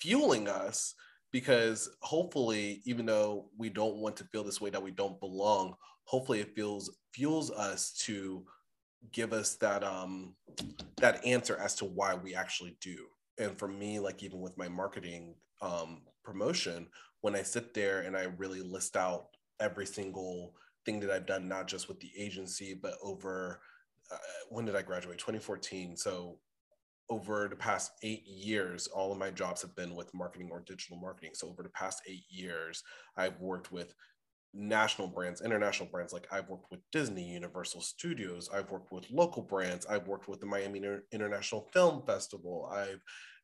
fueling 0.01 0.49
us 0.49 0.95
because 1.33 1.89
hopefully 2.01 2.83
even 2.85 3.07
though 3.07 3.51
we 3.59 3.69
don't 3.69 3.97
want 3.97 4.17
to 4.17 4.25
feel 4.25 4.45
this 4.45 4.61
way 4.61 4.71
that 4.71 4.83
we 4.83 4.91
don't 4.91 5.21
belong 5.21 5.75
hopefully 6.05 6.41
it 6.41 6.55
feels 6.55 6.91
fuels 7.13 7.51
us 7.51 7.93
to 7.93 8.45
give 9.13 9.33
us 9.33 9.57
that 9.57 9.85
um 9.85 10.35
that 10.97 11.25
answer 11.25 11.57
as 11.59 11.75
to 11.75 11.85
why 11.85 12.15
we 12.15 12.35
actually 12.35 12.77
do. 12.81 13.07
And 13.39 13.59
for 13.59 13.69
me 13.69 13.99
like 13.99 14.23
even 14.23 14.41
with 14.41 14.57
my 14.57 14.69
marketing 14.69 15.35
um 15.63 16.03
promotion 16.25 16.87
when 17.21 17.35
i 17.35 17.43
sit 17.43 17.73
there 17.73 18.01
and 18.01 18.17
i 18.17 18.25
really 18.37 18.61
list 18.61 18.97
out 18.97 19.29
every 19.61 19.87
single 19.87 20.55
thing 20.85 21.01
that 21.01 21.11
i've 21.11 21.25
done 21.25 21.49
not 21.49 21.67
just 21.67 21.89
with 21.89 21.99
the 22.01 22.11
agency 22.19 22.75
but 22.75 22.95
over 23.03 23.61
uh, 24.13 24.17
when 24.51 24.65
did 24.65 24.77
i 24.77 24.83
graduate? 24.83 25.19
2014 25.19 25.97
so 25.97 26.39
over 27.09 27.49
the 27.49 27.57
past 27.57 27.93
eight 28.03 28.27
years, 28.27 28.89
all 28.89 29.13
of 29.13 29.19
my 29.19 29.31
jobs 29.31 29.63
have 29.63 29.75
been 29.77 29.95
with 29.95 30.13
marketing 30.15 30.49
or 30.51 30.63
digital 30.67 30.99
marketing. 30.99 31.31
So 31.35 31.49
over 31.49 31.63
the 31.63 31.69
past 31.71 32.03
eight 32.09 32.25
years, 32.29 32.83
I've 33.17 33.39
worked 33.41 33.71
with 33.71 33.95
national 34.53 35.09
brands, 35.09 35.41
international 35.41 35.89
brands. 35.89 36.13
Like 36.13 36.27
I've 36.33 36.49
worked 36.49 36.71
with 36.71 36.81
Disney, 36.91 37.25
Universal 37.25 37.83
Studios. 37.83 38.49
I've 38.53 38.71
worked 38.71 38.91
with 38.91 39.09
local 39.11 39.43
brands. 39.43 39.87
I've 39.87 40.09
worked 40.09 40.29
with 40.29 40.41
the 40.41 40.47
Miami 40.47 40.83
International 41.13 41.69
Film 41.73 42.03
Festival. 42.07 42.71
I've 42.73 43.01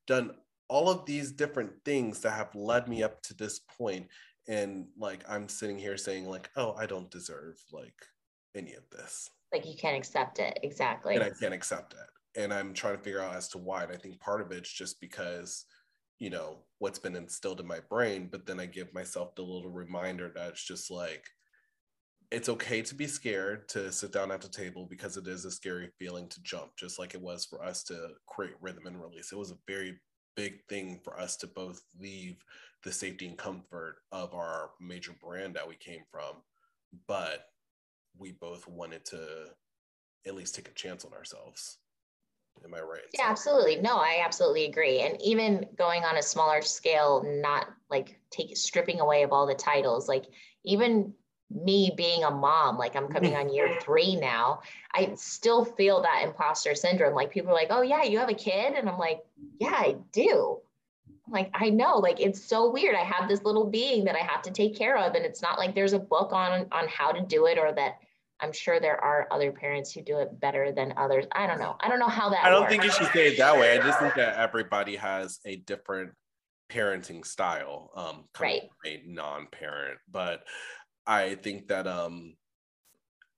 done 0.06 0.32
all 0.68 0.88
of 0.88 1.04
these 1.06 1.32
different 1.32 1.72
things 1.84 2.20
that 2.20 2.32
have 2.32 2.54
led 2.54 2.88
me 2.88 3.02
up 3.02 3.22
to 3.22 3.34
this 3.34 3.60
point. 3.78 4.08
And 4.48 4.86
like 4.98 5.22
I'm 5.28 5.48
sitting 5.48 5.78
here 5.78 5.96
saying, 5.96 6.26
like, 6.26 6.50
oh, 6.56 6.74
I 6.74 6.86
don't 6.86 7.10
deserve 7.10 7.56
like 7.72 7.94
any 8.56 8.74
of 8.74 8.82
this. 8.90 9.28
Like 9.52 9.66
you 9.66 9.76
can't 9.76 9.96
accept 9.96 10.40
it. 10.40 10.58
Exactly. 10.62 11.14
And 11.14 11.22
I 11.22 11.30
can't 11.38 11.54
accept 11.54 11.92
it 11.92 12.08
and 12.36 12.52
I'm 12.52 12.74
trying 12.74 12.96
to 12.96 13.02
figure 13.02 13.20
out 13.20 13.36
as 13.36 13.48
to 13.48 13.58
why. 13.58 13.82
And 13.82 13.92
I 13.92 13.96
think 13.96 14.20
part 14.20 14.40
of 14.40 14.52
it's 14.52 14.72
just 14.72 15.00
because, 15.00 15.64
you 16.18 16.30
know, 16.30 16.58
what's 16.78 16.98
been 16.98 17.16
instilled 17.16 17.60
in 17.60 17.66
my 17.66 17.80
brain. 17.90 18.28
But 18.30 18.46
then 18.46 18.60
I 18.60 18.66
give 18.66 18.92
myself 18.94 19.34
the 19.34 19.42
little 19.42 19.70
reminder 19.70 20.30
that 20.34 20.50
it's 20.50 20.64
just 20.64 20.90
like, 20.90 21.24
it's 22.30 22.48
okay 22.48 22.80
to 22.80 22.94
be 22.94 23.06
scared 23.06 23.68
to 23.68 23.92
sit 23.92 24.10
down 24.10 24.30
at 24.30 24.40
the 24.40 24.48
table 24.48 24.86
because 24.88 25.18
it 25.18 25.26
is 25.26 25.44
a 25.44 25.50
scary 25.50 25.90
feeling 25.98 26.28
to 26.28 26.42
jump, 26.42 26.70
just 26.78 26.98
like 26.98 27.14
it 27.14 27.20
was 27.20 27.44
for 27.44 27.62
us 27.62 27.84
to 27.84 28.08
create 28.26 28.54
rhythm 28.62 28.86
and 28.86 29.00
release. 29.00 29.32
It 29.32 29.38
was 29.38 29.50
a 29.50 29.58
very 29.68 30.00
big 30.34 30.64
thing 30.66 30.98
for 31.04 31.20
us 31.20 31.36
to 31.36 31.46
both 31.46 31.82
leave 32.00 32.42
the 32.84 32.92
safety 32.92 33.28
and 33.28 33.36
comfort 33.36 33.96
of 34.12 34.34
our 34.34 34.70
major 34.80 35.12
brand 35.22 35.54
that 35.54 35.68
we 35.68 35.76
came 35.76 36.02
from, 36.10 36.36
but 37.06 37.44
we 38.18 38.32
both 38.32 38.66
wanted 38.66 39.04
to 39.04 39.48
at 40.26 40.34
least 40.34 40.54
take 40.54 40.68
a 40.68 40.72
chance 40.72 41.04
on 41.04 41.12
ourselves. 41.12 41.78
Am 42.64 42.74
I 42.74 42.80
right? 42.80 43.02
Yeah, 43.12 43.26
absolutely. 43.28 43.76
No, 43.76 43.96
I 43.96 44.22
absolutely 44.24 44.66
agree. 44.66 45.00
And 45.00 45.20
even 45.20 45.66
going 45.76 46.04
on 46.04 46.16
a 46.16 46.22
smaller 46.22 46.62
scale, 46.62 47.24
not 47.26 47.66
like 47.90 48.18
take 48.30 48.56
stripping 48.56 49.00
away 49.00 49.22
of 49.22 49.32
all 49.32 49.46
the 49.46 49.54
titles, 49.54 50.08
like 50.08 50.26
even 50.64 51.12
me 51.50 51.92
being 51.96 52.24
a 52.24 52.30
mom, 52.30 52.78
like 52.78 52.96
I'm 52.96 53.08
coming 53.08 53.34
on 53.34 53.52
year 53.52 53.78
three 53.82 54.16
now, 54.16 54.60
I 54.94 55.12
still 55.16 55.64
feel 55.64 56.02
that 56.02 56.22
imposter 56.24 56.74
syndrome. 56.74 57.14
Like 57.14 57.30
people 57.30 57.50
are 57.50 57.54
like, 57.54 57.68
oh, 57.70 57.82
yeah, 57.82 58.04
you 58.04 58.18
have 58.18 58.30
a 58.30 58.34
kid. 58.34 58.74
And 58.74 58.88
I'm 58.88 58.98
like, 58.98 59.20
yeah, 59.58 59.74
I 59.74 59.96
do. 60.12 60.58
I'm 61.26 61.32
like, 61.32 61.50
I 61.54 61.70
know, 61.70 61.98
like 61.98 62.20
it's 62.20 62.42
so 62.42 62.70
weird. 62.70 62.94
I 62.96 63.04
have 63.04 63.28
this 63.28 63.44
little 63.44 63.68
being 63.68 64.04
that 64.04 64.16
I 64.16 64.20
have 64.20 64.42
to 64.42 64.50
take 64.50 64.76
care 64.76 64.96
of. 64.96 65.14
And 65.14 65.24
it's 65.24 65.42
not 65.42 65.58
like 65.58 65.74
there's 65.74 65.92
a 65.92 65.98
book 65.98 66.32
on 66.32 66.66
on 66.72 66.88
how 66.88 67.12
to 67.12 67.20
do 67.20 67.46
it 67.46 67.58
or 67.58 67.72
that 67.72 67.98
I'm 68.42 68.52
sure 68.52 68.80
there 68.80 69.02
are 69.02 69.28
other 69.30 69.52
parents 69.52 69.92
who 69.92 70.02
do 70.02 70.18
it 70.18 70.40
better 70.40 70.72
than 70.72 70.92
others. 70.96 71.26
I 71.32 71.46
don't 71.46 71.60
know. 71.60 71.76
I 71.80 71.88
don't 71.88 72.00
know 72.00 72.08
how 72.08 72.28
that. 72.30 72.44
I 72.44 72.50
don't 72.50 72.62
works. 72.62 72.72
think 72.72 72.84
you 72.84 72.90
should 72.90 73.12
say 73.12 73.28
it 73.28 73.38
that 73.38 73.56
way. 73.56 73.78
I 73.78 73.82
just 73.82 74.00
think 74.00 74.14
that 74.16 74.36
everybody 74.36 74.96
has 74.96 75.38
a 75.46 75.56
different 75.56 76.10
parenting 76.70 77.24
style. 77.24 77.90
Um, 77.94 78.24
right. 78.40 78.62
A 78.84 79.02
non-parent, 79.06 79.98
but 80.10 80.42
I 81.06 81.36
think 81.36 81.68
that 81.68 81.86
um, 81.86 82.34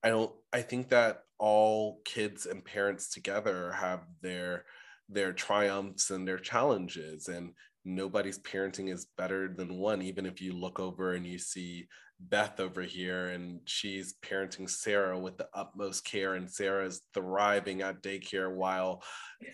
I 0.03 0.09
don't. 0.09 0.33
I 0.53 0.63
think 0.63 0.89
that 0.89 1.21
all 1.39 2.01
kids 2.05 2.47
and 2.47 2.65
parents 2.65 3.11
together 3.11 3.73
have 3.73 4.01
their 4.23 4.65
their 5.11 5.33
triumphs 5.33 6.11
and 6.11 6.27
their 6.27 6.39
challenges 6.39 7.29
and 7.29 7.53
nobody's 7.85 8.39
parenting 8.39 8.91
is 8.91 9.09
better 9.19 9.53
than 9.55 9.77
one 9.77 10.01
even 10.01 10.25
if 10.25 10.41
you 10.41 10.55
look 10.55 10.81
over 10.81 11.13
and 11.13 11.27
you 11.27 11.39
see 11.39 11.87
Beth 12.21 12.61
over 12.61 12.83
here, 12.83 13.29
and 13.29 13.61
she's 13.65 14.15
parenting 14.25 14.69
Sarah 14.71 15.19
with 15.19 15.37
the 15.37 15.49
utmost 15.53 16.05
care, 16.05 16.35
and 16.35 16.51
Sarah 16.51 16.87
is 16.87 17.03
thriving 17.13 17.83
at 17.83 18.03
daycare 18.03 18.55
while 18.55 19.03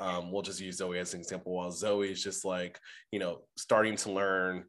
um, 0.01 0.31
we'll 0.31 0.43
just 0.43 0.61
use 0.61 0.77
Zoe 0.77 0.99
as 0.99 1.15
an 1.15 1.21
example. 1.21 1.55
While 1.55 1.73
Zoe 1.73 2.11
is 2.11 2.23
just 2.23 2.45
like, 2.45 2.79
you 3.11 3.19
know, 3.19 3.41
starting 3.57 3.97
to 3.97 4.13
learn 4.13 4.65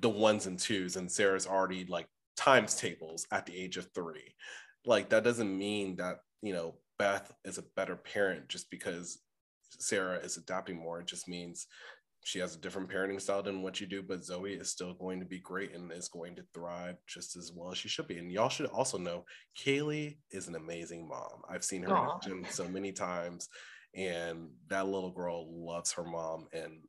the 0.00 0.10
ones 0.10 0.46
and 0.46 0.58
twos, 0.58 0.96
and 0.96 1.10
Sarah's 1.10 1.46
already 1.46 1.86
like 1.86 2.06
times 2.36 2.74
tables 2.74 3.26
at 3.32 3.46
the 3.46 3.56
age 3.56 3.76
of 3.76 3.88
three. 3.94 4.34
Like, 4.84 5.10
that 5.10 5.24
doesn't 5.24 5.56
mean 5.56 5.96
that, 5.96 6.16
you 6.42 6.52
know, 6.52 6.76
Beth 6.98 7.32
is 7.44 7.58
a 7.58 7.64
better 7.76 7.96
parent 7.96 8.48
just 8.48 8.70
because 8.70 9.18
Sarah 9.78 10.18
is 10.18 10.36
adapting 10.36 10.76
more. 10.76 11.00
It 11.00 11.06
just 11.06 11.28
means 11.28 11.66
she 12.28 12.40
has 12.40 12.54
a 12.54 12.58
different 12.58 12.90
parenting 12.90 13.18
style 13.18 13.42
than 13.42 13.62
what 13.62 13.80
you 13.80 13.86
do, 13.86 14.02
but 14.02 14.22
Zoe 14.22 14.52
is 14.52 14.68
still 14.68 14.92
going 14.92 15.18
to 15.18 15.24
be 15.24 15.38
great 15.38 15.74
and 15.74 15.90
is 15.90 16.08
going 16.08 16.36
to 16.36 16.44
thrive 16.52 16.96
just 17.06 17.36
as 17.36 17.52
well 17.54 17.72
as 17.72 17.78
she 17.78 17.88
should 17.88 18.06
be. 18.06 18.18
And 18.18 18.30
y'all 18.30 18.50
should 18.50 18.66
also 18.66 18.98
know 18.98 19.24
Kaylee 19.58 20.18
is 20.30 20.46
an 20.46 20.54
amazing 20.54 21.08
mom. 21.08 21.40
I've 21.48 21.64
seen 21.64 21.84
her 21.84 21.88
Aww. 21.88 22.26
in 22.26 22.36
the 22.36 22.42
gym 22.42 22.52
so 22.52 22.68
many 22.68 22.92
times, 22.92 23.48
and 23.94 24.50
that 24.68 24.88
little 24.88 25.10
girl 25.10 25.48
loves 25.50 25.92
her 25.92 26.04
mom. 26.04 26.48
And 26.52 26.80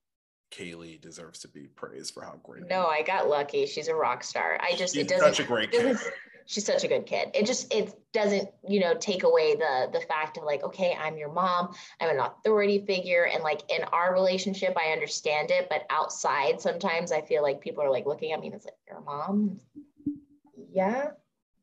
Kaylee 0.52 1.00
deserves 1.00 1.40
to 1.40 1.48
be 1.48 1.68
praised 1.74 2.14
for 2.14 2.22
how 2.22 2.38
great. 2.44 2.68
No, 2.68 2.88
I 2.88 3.02
got 3.02 3.30
lucky. 3.30 3.66
She's 3.66 3.88
a 3.88 3.96
rock 3.96 4.26
star. 4.26 4.60
I 4.60 4.76
just 4.76 4.94
She's 4.94 5.04
it 5.04 5.08
doesn't. 5.08 5.36
Such 5.36 5.40
a 5.40 5.48
great 5.48 5.72
kid 5.72 5.98
she's 6.50 6.66
such 6.66 6.84
a 6.84 6.88
good 6.88 7.06
kid. 7.06 7.30
It 7.36 7.46
just 7.46 7.72
it 7.72 7.94
doesn't, 8.12 8.50
you 8.68 8.80
know, 8.80 8.96
take 8.96 9.24
away 9.24 9.56
the 9.56 9.90
the 9.94 10.02
fact 10.02 10.38
of 10.38 10.44
like, 10.44 10.64
okay, 10.64 10.98
I'm 11.00 11.16
your 11.16 11.32
mom, 11.32 11.76
I'm 12.02 12.10
an 12.10 12.20
authority 12.20 12.84
figure. 12.86 13.26
And 13.26 13.44
like 13.44 13.62
in 13.70 13.84
our 13.86 14.12
relationship, 14.14 14.76
I 14.76 14.92
understand 14.92 15.52
it. 15.52 15.68
But 15.70 15.86
outside, 15.92 16.60
sometimes 16.60 17.12
I 17.12 17.22
feel 17.22 17.44
like 17.44 17.62
people 17.62 17.84
are 17.84 17.92
like 17.92 18.08
looking 18.08 18.32
at 18.32 18.40
me 18.40 18.48
and 18.48 18.56
it's 18.56 18.66
like, 18.66 18.74
your 18.88 19.02
mom? 19.02 19.60
Yeah. 20.74 21.12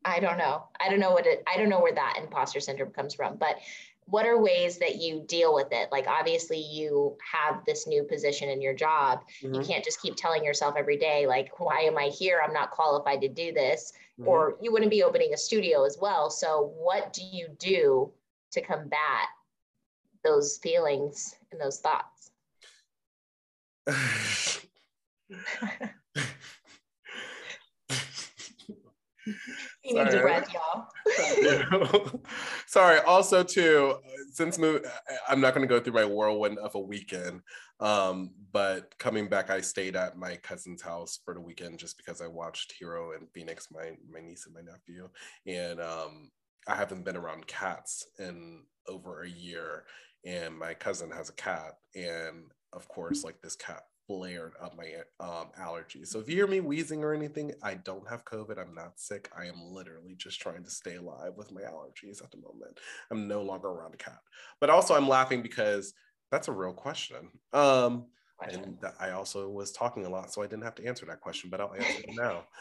I 0.05 0.21
don't 0.21 0.39
know. 0.39 0.69
I 0.81 0.89
don't 0.89 1.01
know 1.01 1.11
what 1.11 1.27
it 1.27 1.43
I 1.53 1.57
don't 1.57 1.69
know 1.69 1.81
where 1.81 1.95
that 1.95 2.19
imposter 2.23 2.61
syndrome 2.61 2.93
comes 2.93 3.13
from. 3.13 3.39
But 3.39 3.57
what 4.07 4.25
are 4.25 4.41
ways 4.41 4.79
that 4.79 4.97
you 4.97 5.25
deal 5.27 5.53
with 5.55 5.69
it? 5.73 5.89
Like 5.91 6.07
obviously 6.07 6.59
you 6.59 7.17
have 7.33 7.65
this 7.67 7.87
new 7.87 8.05
position 8.05 8.49
in 8.49 8.61
your 8.61 8.75
job. 8.75 9.21
Mm-hmm. 9.43 9.55
you 9.55 9.63
can't 9.63 9.85
just 9.85 10.01
keep 10.01 10.17
telling 10.17 10.45
yourself 10.45 10.75
every 10.79 10.97
day 10.97 11.27
like 11.27 11.59
why 11.59 11.81
am 11.81 11.99
i 11.99 12.07
here? 12.07 12.41
I'm 12.45 12.53
not 12.53 12.71
qualified 12.71 13.21
to 13.23 13.29
do 13.29 13.53
this 13.53 13.93
mm-hmm. 14.19 14.29
or 14.29 14.57
you 14.61 14.73
wouldn't 14.73 14.91
be 14.91 15.03
opening 15.03 15.35
a 15.35 15.37
studio 15.37 15.85
as 15.85 15.99
well. 16.01 16.31
So 16.31 16.73
what 16.77 17.13
do 17.13 17.23
you 17.23 17.49
do 17.59 18.13
to 18.53 18.61
combat 18.61 19.29
those 20.25 20.59
feelings 20.59 21.35
and 21.51 21.61
those 21.61 21.81
thoughts? 21.81 22.31
You 29.83 29.95
need 29.95 30.11
to 30.11 30.21
breath 30.21 30.53
y'all 30.53 30.89
Sorry. 32.67 33.01
Also, 33.01 33.43
too, 33.43 33.97
since 34.33 34.59
move, 34.59 34.83
I'm 35.29 35.41
not 35.41 35.55
going 35.55 35.67
to 35.67 35.73
go 35.73 35.81
through 35.81 35.93
my 35.95 36.05
whirlwind 36.05 36.59
of 36.59 36.75
a 36.75 36.81
weekend. 36.81 37.43
Um, 37.81 38.31
but 38.53 38.97
coming 38.99 39.29
back, 39.29 39.51
I 39.51 39.61
stayed 39.61 39.97
at 39.97 40.17
my 40.17 40.37
cousin's 40.37 40.83
house 40.83 41.19
for 41.25 41.35
the 41.35 41.41
weekend 41.41 41.79
just 41.79 41.97
because 41.97 42.21
I 42.21 42.27
watched 42.27 42.75
Hero 42.79 43.13
and 43.13 43.29
Phoenix, 43.33 43.69
my 43.71 43.93
my 44.11 44.21
niece 44.21 44.47
and 44.47 44.55
my 44.55 44.63
nephew, 44.63 45.09
and 45.47 45.81
um, 45.81 46.31
I 46.67 46.75
haven't 46.75 47.05
been 47.05 47.17
around 47.17 47.47
cats 47.47 48.07
in 48.19 48.63
over 48.89 49.23
a 49.23 49.29
year. 49.29 49.85
And 50.25 50.59
my 50.59 50.75
cousin 50.75 51.11
has 51.13 51.29
a 51.29 51.35
cat, 51.35 51.75
and 51.95 52.51
of 52.73 52.89
course, 52.89 53.23
like 53.23 53.41
this 53.43 53.57
cat 53.57 53.83
flared 54.07 54.53
up 54.63 54.77
my 54.77 54.93
um, 55.21 55.49
allergies. 55.61 56.09
So 56.09 56.21
if 56.21 56.29
you 56.29 56.37
hear 56.37 56.47
me 56.47 56.61
wheezing 56.61 57.03
or 57.03 57.15
anything, 57.15 57.53
I 57.63 57.75
don't 57.75 58.09
have 58.09 58.25
COVID. 58.25 58.59
I'm 58.59 58.75
not 58.75 58.99
sick. 59.01 59.31
I 59.37 59.47
am 59.47 59.61
literally 59.61 60.15
just 60.17 60.41
trying 60.41 60.65
to 60.65 60.71
stay 60.71 60.97
alive 60.97 61.33
with 61.37 61.53
my 61.53 61.63
allergies 61.63 62.23
at 62.23 62.31
the 62.31 62.39
moment. 62.39 62.79
I'm 63.11 63.29
no 63.29 63.43
longer 63.43 63.69
around 63.69 63.95
a 63.95 63.99
cat. 63.99 64.21
But 64.61 64.71
also, 64.71 64.95
I'm 64.95 65.09
laughing 65.09 65.43
because 65.43 65.95
that's 66.31 66.49
a 66.49 66.53
real 66.53 66.73
question. 66.73 67.31
Um, 67.53 68.07
and 68.43 68.79
I 69.01 69.11
also 69.11 69.49
was 69.49 69.73
talking 69.73 70.05
a 70.05 70.11
lot, 70.11 70.33
so 70.33 70.43
I 70.43 70.47
didn't 70.47 70.65
have 70.65 70.75
to 70.77 70.87
answer 70.87 71.07
that 71.07 71.21
question, 71.21 71.51
but 71.51 71.61
I'll 71.61 71.75
answer 71.75 72.03
it 72.07 72.15
now. 72.15 72.45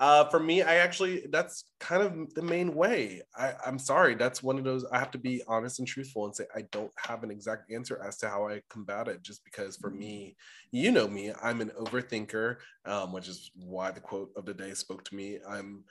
Uh, 0.00 0.24
for 0.30 0.40
me, 0.40 0.62
I 0.62 0.76
actually 0.76 1.26
that's 1.30 1.64
kind 1.78 2.02
of 2.02 2.32
the 2.32 2.40
main 2.40 2.74
way. 2.74 3.20
I, 3.36 3.52
I'm 3.66 3.78
sorry, 3.78 4.14
that's 4.14 4.42
one 4.42 4.56
of 4.56 4.64
those 4.64 4.86
I 4.90 4.98
have 4.98 5.10
to 5.10 5.18
be 5.18 5.42
honest 5.46 5.78
and 5.78 5.86
truthful 5.86 6.24
and 6.24 6.34
say 6.34 6.46
I 6.56 6.62
don't 6.72 6.90
have 6.96 7.22
an 7.22 7.30
exact 7.30 7.70
answer 7.70 8.02
as 8.02 8.16
to 8.18 8.28
how 8.30 8.48
I 8.48 8.62
combat 8.70 9.08
it. 9.08 9.22
Just 9.22 9.44
because 9.44 9.76
for 9.76 9.90
me, 9.90 10.36
you 10.72 10.90
know 10.90 11.06
me, 11.06 11.32
I'm 11.42 11.60
an 11.60 11.70
overthinker, 11.78 12.56
um, 12.86 13.12
which 13.12 13.28
is 13.28 13.50
why 13.54 13.90
the 13.90 14.00
quote 14.00 14.30
of 14.36 14.46
the 14.46 14.54
day 14.54 14.72
spoke 14.72 15.04
to 15.04 15.14
me. 15.14 15.38
I'm 15.46 15.84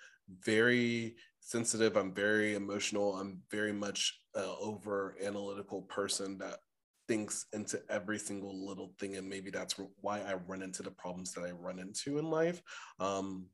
very 0.44 1.16
sensitive. 1.40 1.96
I'm 1.96 2.14
very 2.14 2.56
emotional. 2.56 3.16
I'm 3.16 3.44
very 3.52 3.74
much 3.74 4.22
uh, 4.36 4.56
over 4.60 5.18
analytical 5.24 5.84
person 5.84 6.40
that 6.40 6.58
thinks 7.08 7.46
into 7.54 7.80
every 7.90 8.20
single 8.20 8.68
little 8.68 8.94
thing 9.00 9.16
and 9.16 9.28
maybe 9.28 9.50
that's 9.50 9.74
why 10.02 10.22
i 10.22 10.36
run 10.48 10.62
into 10.62 10.84
the 10.84 10.92
problems 10.92 11.32
that 11.34 11.42
i 11.42 11.50
run 11.50 11.80
into 11.80 12.20
in 12.20 12.30
life 12.30 12.62
um, 13.00 13.48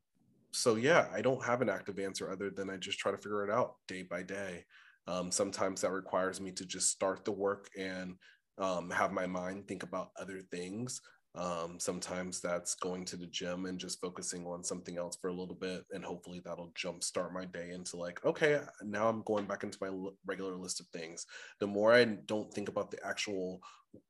so 0.52 0.76
yeah, 0.76 1.06
I 1.12 1.20
don't 1.20 1.44
have 1.44 1.62
an 1.62 1.68
active 1.68 1.98
answer 1.98 2.30
other 2.30 2.50
than 2.50 2.70
I 2.70 2.76
just 2.76 2.98
try 2.98 3.12
to 3.12 3.18
figure 3.18 3.44
it 3.44 3.50
out 3.50 3.74
day 3.88 4.02
by 4.02 4.22
day. 4.22 4.64
Um, 5.06 5.30
sometimes 5.30 5.80
that 5.82 5.92
requires 5.92 6.40
me 6.40 6.52
to 6.52 6.64
just 6.64 6.90
start 6.90 7.24
the 7.24 7.32
work 7.32 7.68
and 7.78 8.16
um, 8.58 8.90
have 8.90 9.12
my 9.12 9.26
mind 9.26 9.68
think 9.68 9.82
about 9.82 10.10
other 10.18 10.40
things. 10.50 11.00
Um, 11.36 11.78
sometimes 11.78 12.40
that's 12.40 12.74
going 12.76 13.04
to 13.06 13.16
the 13.16 13.26
gym 13.26 13.66
and 13.66 13.78
just 13.78 14.00
focusing 14.00 14.46
on 14.46 14.64
something 14.64 14.96
else 14.96 15.18
for 15.20 15.28
a 15.28 15.34
little 15.34 15.54
bit, 15.54 15.84
and 15.92 16.02
hopefully 16.02 16.40
that'll 16.42 16.72
jumpstart 16.72 17.32
my 17.32 17.44
day 17.44 17.72
into 17.72 17.98
like, 17.98 18.24
okay, 18.24 18.60
now 18.82 19.08
I'm 19.08 19.22
going 19.22 19.44
back 19.44 19.62
into 19.62 19.78
my 19.82 19.90
regular 20.24 20.56
list 20.56 20.80
of 20.80 20.86
things. 20.88 21.26
The 21.60 21.66
more 21.66 21.92
I 21.92 22.04
don't 22.04 22.52
think 22.52 22.70
about 22.70 22.90
the 22.90 23.04
actual 23.06 23.60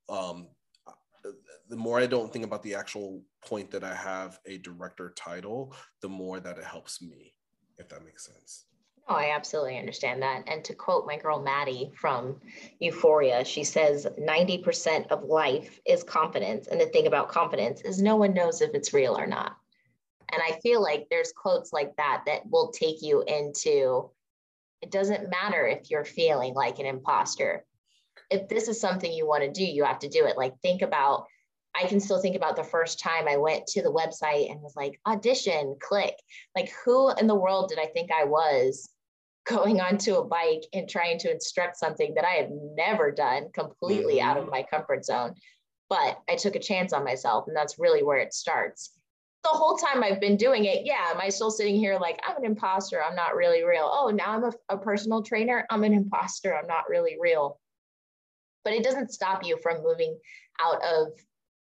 um, 0.07 0.47
the 1.69 1.75
more 1.75 1.99
I 1.99 2.05
don't 2.05 2.31
think 2.31 2.45
about 2.45 2.63
the 2.63 2.75
actual 2.75 3.21
point 3.45 3.71
that 3.71 3.83
I 3.83 3.93
have 3.93 4.39
a 4.45 4.57
director 4.57 5.13
title, 5.15 5.73
the 6.01 6.09
more 6.09 6.39
that 6.39 6.57
it 6.57 6.63
helps 6.63 7.01
me, 7.01 7.33
if 7.77 7.89
that 7.89 8.05
makes 8.05 8.25
sense. 8.25 8.65
Oh, 9.09 9.15
I 9.15 9.33
absolutely 9.33 9.77
understand 9.77 10.21
that. 10.21 10.43
And 10.47 10.65
to 10.65 10.73
quote 10.73 11.07
my 11.07 11.17
girl 11.17 11.41
Maddie 11.41 11.91
from 11.95 12.41
Euphoria, 12.79 13.45
she 13.45 13.63
says 13.63 14.05
90% 14.19 15.07
of 15.07 15.23
life 15.23 15.79
is 15.85 16.03
confidence. 16.03 16.67
And 16.67 16.79
the 16.79 16.87
thing 16.87 17.07
about 17.07 17.29
confidence 17.29 17.81
is 17.81 18.01
no 18.01 18.17
one 18.17 18.33
knows 18.33 18.61
if 18.61 18.73
it's 18.73 18.93
real 18.93 19.17
or 19.17 19.25
not. 19.25 19.55
And 20.33 20.41
I 20.45 20.59
feel 20.59 20.81
like 20.81 21.07
there's 21.09 21.31
quotes 21.31 21.71
like 21.71 21.95
that 21.95 22.23
that 22.25 22.41
will 22.49 22.71
take 22.71 23.01
you 23.01 23.23
into 23.25 24.09
it 24.81 24.91
doesn't 24.91 25.29
matter 25.29 25.65
if 25.65 25.89
you're 25.89 26.05
feeling 26.05 26.53
like 26.53 26.77
an 26.79 26.85
imposter 26.85 27.65
if 28.29 28.47
this 28.47 28.67
is 28.67 28.79
something 28.79 29.11
you 29.11 29.27
want 29.27 29.43
to 29.43 29.51
do, 29.51 29.63
you 29.63 29.83
have 29.83 29.99
to 29.99 30.09
do 30.09 30.25
it. 30.25 30.37
Like 30.37 30.59
think 30.61 30.81
about, 30.81 31.25
I 31.75 31.87
can 31.87 31.99
still 31.99 32.21
think 32.21 32.35
about 32.35 32.55
the 32.55 32.63
first 32.63 32.99
time 32.99 33.27
I 33.27 33.37
went 33.37 33.67
to 33.67 33.81
the 33.81 33.91
website 33.91 34.51
and 34.51 34.61
was 34.61 34.75
like, 34.75 34.99
audition, 35.05 35.75
click. 35.81 36.15
Like 36.55 36.71
who 36.83 37.11
in 37.15 37.27
the 37.27 37.35
world 37.35 37.69
did 37.69 37.79
I 37.79 37.87
think 37.87 38.11
I 38.11 38.23
was 38.25 38.89
going 39.47 39.79
onto 39.79 40.15
a 40.15 40.25
bike 40.25 40.63
and 40.73 40.89
trying 40.89 41.19
to 41.19 41.31
instruct 41.31 41.77
something 41.77 42.13
that 42.15 42.25
I 42.25 42.33
have 42.33 42.49
never 42.51 43.11
done 43.11 43.49
completely 43.53 44.15
mm-hmm. 44.15 44.29
out 44.29 44.37
of 44.37 44.43
mm-hmm. 44.43 44.51
my 44.51 44.63
comfort 44.63 45.05
zone? 45.05 45.35
But 45.89 46.19
I 46.29 46.35
took 46.35 46.55
a 46.55 46.59
chance 46.59 46.91
on 46.91 47.05
myself, 47.05 47.45
and 47.47 47.55
that's 47.55 47.79
really 47.79 48.03
where 48.03 48.17
it 48.17 48.33
starts 48.33 48.97
the 49.43 49.57
whole 49.57 49.77
time 49.77 50.03
I've 50.03 50.19
been 50.19 50.35
doing 50.35 50.65
it, 50.65 50.85
yeah, 50.85 51.05
am 51.09 51.21
I 51.21 51.29
still 51.29 51.51
sitting 51.51 51.75
here 51.75 51.97
like 51.99 52.19
I'm 52.27 52.37
an 52.37 52.45
imposter? 52.45 53.01
I'm 53.01 53.15
not 53.15 53.35
really 53.35 53.63
real. 53.63 53.89
Oh, 53.91 54.09
now 54.09 54.31
I'm 54.31 54.43
a, 54.43 54.53
a, 54.69 54.77
personal 54.77 55.23
trainer. 55.23 55.65
I'm 55.69 55.83
an 55.83 55.93
imposter. 55.93 56.55
I'm 56.55 56.67
not 56.67 56.89
really 56.89 57.17
real 57.19 57.59
but 58.67 58.73
it 58.73 58.83
doesn't 58.83 59.13
stop 59.13 59.45
you 59.45 59.57
from 59.63 59.81
moving 59.81 60.19
out 60.61 60.83
of 60.83 61.13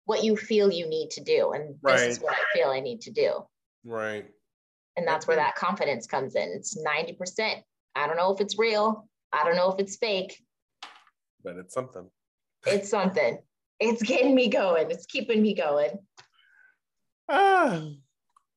what 0.05 0.23
you 0.23 0.35
feel 0.35 0.71
you 0.71 0.89
need 0.89 1.11
to 1.11 1.23
do. 1.23 1.51
And 1.51 1.75
this 1.83 2.01
is 2.01 2.19
what 2.19 2.33
I 2.33 2.57
feel 2.57 2.69
I 2.69 2.79
need 2.79 3.01
to 3.01 3.11
do. 3.11 3.33
Right. 3.85 4.25
And 4.95 5.07
that's 5.07 5.27
where 5.27 5.37
that 5.37 5.53
confidence 5.53 6.07
comes 6.07 6.33
in. 6.33 6.51
It's 6.55 6.75
90%. 6.75 7.61
I 7.93 8.07
don't 8.07 8.17
know 8.17 8.33
if 8.33 8.41
it's 8.41 8.57
real. 8.57 9.07
I 9.31 9.43
don't 9.43 9.55
know 9.55 9.71
if 9.71 9.79
it's 9.79 9.97
fake. 9.97 10.41
But 11.43 11.57
it's 11.57 11.71
something. 11.71 12.09
It's 12.65 12.89
something. 12.97 13.37
It's 13.79 14.01
getting 14.01 14.33
me 14.33 14.49
going. 14.49 14.89
It's 14.89 15.05
keeping 15.05 15.43
me 15.43 15.53
going. 15.53 15.99
Ah, 17.29 17.89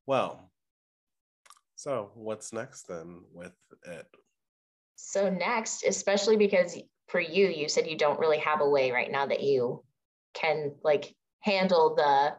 well. 0.06 0.50
So 1.76 2.10
what's 2.14 2.54
next 2.54 2.88
then 2.88 3.20
with 3.34 3.52
it? 3.86 4.06
So 4.96 5.28
next, 5.28 5.84
especially 5.84 6.38
because 6.38 6.78
for 7.10 7.20
you, 7.20 7.48
you 7.48 7.68
said 7.68 7.86
you 7.86 7.96
don't 7.96 8.20
really 8.20 8.38
have 8.38 8.60
a 8.60 8.68
way 8.68 8.92
right 8.92 9.10
now 9.10 9.26
that 9.26 9.42
you 9.42 9.82
can 10.34 10.72
like 10.82 11.14
handle 11.40 11.94
the 11.94 12.34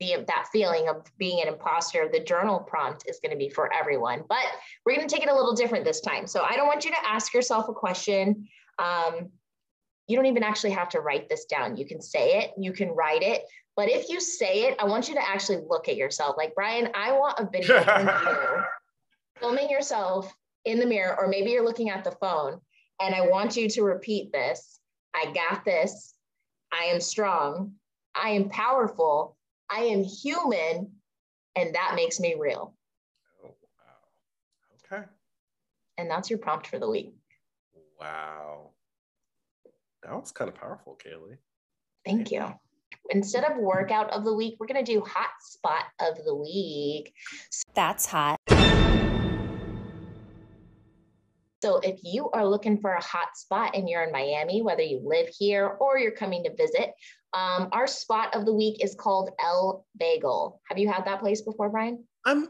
the 0.00 0.24
that 0.28 0.46
feeling 0.52 0.88
of 0.88 1.02
being 1.18 1.42
an 1.42 1.48
imposter. 1.48 2.08
The 2.12 2.20
journal 2.20 2.60
prompt 2.60 3.04
is 3.08 3.18
going 3.20 3.32
to 3.32 3.38
be 3.38 3.48
for 3.48 3.72
everyone, 3.72 4.22
but 4.28 4.44
we're 4.84 4.94
going 4.94 5.08
to 5.08 5.12
take 5.12 5.24
it 5.24 5.30
a 5.30 5.34
little 5.34 5.54
different 5.54 5.84
this 5.84 6.00
time. 6.00 6.26
So 6.26 6.42
I 6.42 6.56
don't 6.56 6.68
want 6.68 6.84
you 6.84 6.92
to 6.92 7.08
ask 7.08 7.34
yourself 7.34 7.68
a 7.68 7.72
question. 7.72 8.46
Um, 8.78 9.30
you 10.06 10.16
don't 10.16 10.26
even 10.26 10.44
actually 10.44 10.70
have 10.70 10.88
to 10.90 11.00
write 11.00 11.28
this 11.28 11.46
down. 11.46 11.76
You 11.76 11.84
can 11.84 12.00
say 12.00 12.38
it, 12.38 12.52
you 12.56 12.72
can 12.72 12.90
write 12.90 13.22
it. 13.22 13.42
But 13.76 13.90
if 13.90 14.08
you 14.08 14.20
say 14.20 14.64
it, 14.64 14.76
I 14.80 14.86
want 14.86 15.08
you 15.08 15.14
to 15.14 15.28
actually 15.28 15.58
look 15.68 15.88
at 15.88 15.96
yourself. 15.96 16.36
Like, 16.36 16.54
Brian, 16.54 16.88
I 16.94 17.12
want 17.12 17.38
a 17.38 17.48
video 17.50 17.82
from 17.82 18.06
you 18.06 18.62
filming 19.40 19.68
yourself 19.68 20.32
in 20.64 20.78
the 20.78 20.86
mirror, 20.86 21.16
or 21.18 21.28
maybe 21.28 21.50
you're 21.50 21.64
looking 21.64 21.90
at 21.90 22.04
the 22.04 22.10
phone 22.12 22.60
and 23.00 23.14
I 23.14 23.22
want 23.22 23.56
you 23.56 23.68
to 23.68 23.82
repeat 23.82 24.32
this 24.32 24.78
I 25.14 25.32
got 25.32 25.64
this. 25.64 26.14
I 26.72 26.84
am 26.84 27.00
strong. 27.00 27.72
I 28.14 28.30
am 28.30 28.48
powerful. 28.48 29.36
I 29.70 29.80
am 29.80 30.04
human. 30.04 30.92
And 31.56 31.74
that 31.74 31.92
makes 31.96 32.20
me 32.20 32.36
real. 32.38 32.74
Oh, 33.44 33.48
wow. 33.48 34.96
Okay. 34.98 35.04
And 35.96 36.10
that's 36.10 36.30
your 36.30 36.38
prompt 36.38 36.66
for 36.66 36.78
the 36.78 36.88
week. 36.88 37.14
Wow. 38.00 38.70
That 40.02 40.12
was 40.12 40.30
kind 40.30 40.48
of 40.48 40.54
powerful, 40.54 40.98
Kaylee. 41.04 41.38
Thank 42.04 42.30
you. 42.30 42.46
Instead 43.10 43.44
of 43.44 43.56
workout 43.56 44.10
of 44.10 44.24
the 44.24 44.34
week, 44.34 44.56
we're 44.60 44.66
going 44.66 44.84
to 44.84 44.92
do 44.92 45.00
hot 45.00 45.30
spot 45.40 45.84
of 46.00 46.22
the 46.24 46.34
week. 46.34 47.12
That's 47.74 48.06
hot. 48.06 48.38
So 51.62 51.78
if 51.78 51.98
you 52.04 52.30
are 52.30 52.46
looking 52.46 52.80
for 52.80 52.94
a 52.94 53.02
hot 53.02 53.36
spot 53.36 53.74
and 53.74 53.88
you're 53.88 54.04
in 54.04 54.12
Miami, 54.12 54.62
whether 54.62 54.82
you 54.82 55.00
live 55.04 55.28
here 55.28 55.66
or 55.66 55.98
you're 55.98 56.12
coming 56.12 56.44
to 56.44 56.54
visit, 56.54 56.92
um, 57.34 57.68
our 57.72 57.86
spot 57.86 58.34
of 58.34 58.46
the 58.46 58.54
week 58.54 58.82
is 58.82 58.94
called 58.94 59.30
El 59.42 59.84
Bagel. 59.98 60.60
Have 60.68 60.78
you 60.78 60.88
had 60.88 61.04
that 61.04 61.20
place 61.20 61.42
before, 61.42 61.68
Brian? 61.68 62.04
I'm 62.24 62.48